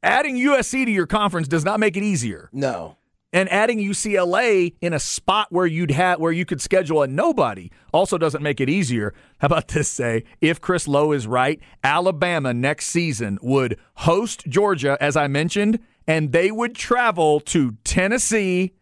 [0.02, 2.48] Adding USC to your conference does not make it easier.
[2.52, 2.96] no.
[3.32, 7.70] And adding UCLA in a spot where you'd have where you could schedule a nobody
[7.92, 9.14] also doesn't make it easier.
[9.38, 14.98] How about this say, if Chris Low is right, Alabama next season would host Georgia,
[15.00, 18.74] as I mentioned, and they would travel to Tennessee,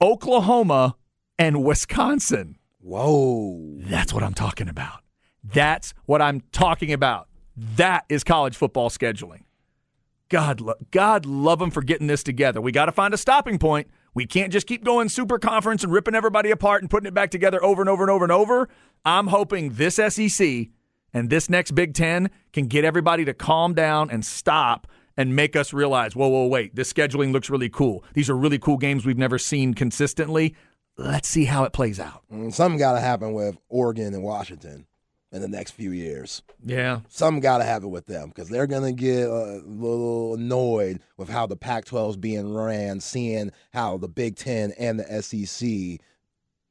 [0.00, 0.96] Oklahoma,
[1.38, 2.56] and Wisconsin.
[2.80, 3.76] Whoa.
[3.80, 5.00] That's what I'm talking about.
[5.44, 7.28] That's what I'm talking about.
[7.76, 9.42] That is college football scheduling.
[10.32, 12.58] God, lo- God love them for getting this together.
[12.62, 13.88] We got to find a stopping point.
[14.14, 17.30] We can't just keep going super conference and ripping everybody apart and putting it back
[17.30, 18.70] together over and over and over and over.
[19.04, 20.68] I'm hoping this SEC
[21.12, 24.86] and this next Big Ten can get everybody to calm down and stop
[25.18, 28.02] and make us realize, whoa, whoa, wait, this scheduling looks really cool.
[28.14, 30.56] These are really cool games we've never seen consistently.
[30.96, 32.22] Let's see how it plays out.
[32.32, 34.86] Mm, Something got to happen with Oregon and Washington
[35.32, 36.42] in the next few years.
[36.64, 37.00] Yeah.
[37.08, 40.34] Some got to have it with them because they're going to get uh, a little
[40.34, 45.00] annoyed with how the Pac 12 is being ran, seeing how the Big Ten and
[45.00, 46.00] the SEC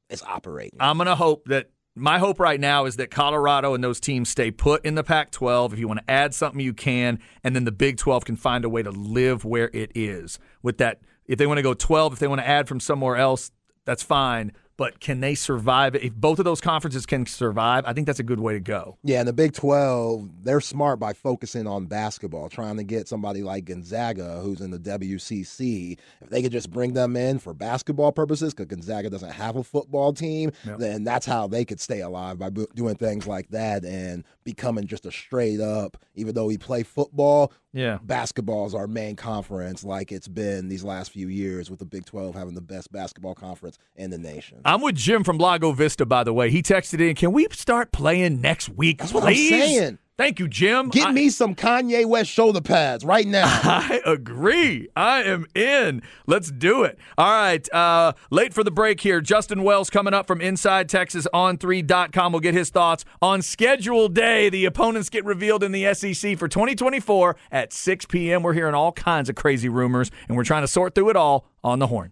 [0.09, 0.77] is operating.
[0.79, 4.29] I'm going to hope that my hope right now is that Colorado and those teams
[4.29, 5.73] stay put in the Pac 12.
[5.73, 7.19] If you want to add something, you can.
[7.43, 10.39] And then the Big 12 can find a way to live where it is.
[10.61, 13.17] With that, if they want to go 12, if they want to add from somewhere
[13.17, 13.51] else,
[13.85, 14.53] that's fine.
[14.77, 15.95] But can they survive?
[15.95, 18.97] If both of those conferences can survive, I think that's a good way to go.
[19.03, 23.43] Yeah, and the Big 12, they're smart by focusing on basketball, trying to get somebody
[23.43, 25.97] like Gonzaga, who's in the WCC.
[26.21, 29.63] If they could just bring them in for basketball purposes, because Gonzaga doesn't have a
[29.63, 34.23] football team, then that's how they could stay alive by doing things like that and
[34.43, 37.99] becoming just a straight up, even though we play football, Yeah.
[38.03, 42.05] basketball is our main conference, like it's been these last few years with the Big
[42.05, 44.59] 12 having the best basketball conference in the nation.
[44.65, 46.49] I'm with Jim from Lago Vista, by the way.
[46.51, 49.49] He texted in, can we start playing next week, That's what I'm please?
[49.49, 49.99] saying.
[50.21, 50.89] Thank you, Jim.
[50.89, 53.45] Get I- me some Kanye West shoulder pads right now.
[53.63, 54.87] I agree.
[54.95, 56.03] I am in.
[56.27, 56.99] Let's do it.
[57.17, 57.73] All right.
[57.73, 59.19] Uh, late for the break here.
[59.19, 62.33] Justin Wells coming up from Inside Texas on 3.com.
[62.33, 64.49] We'll get his thoughts on schedule day.
[64.49, 68.43] The opponents get revealed in the SEC for 2024 at 6 p.m.
[68.43, 71.47] We're hearing all kinds of crazy rumors, and we're trying to sort through it all
[71.63, 72.09] on the horn.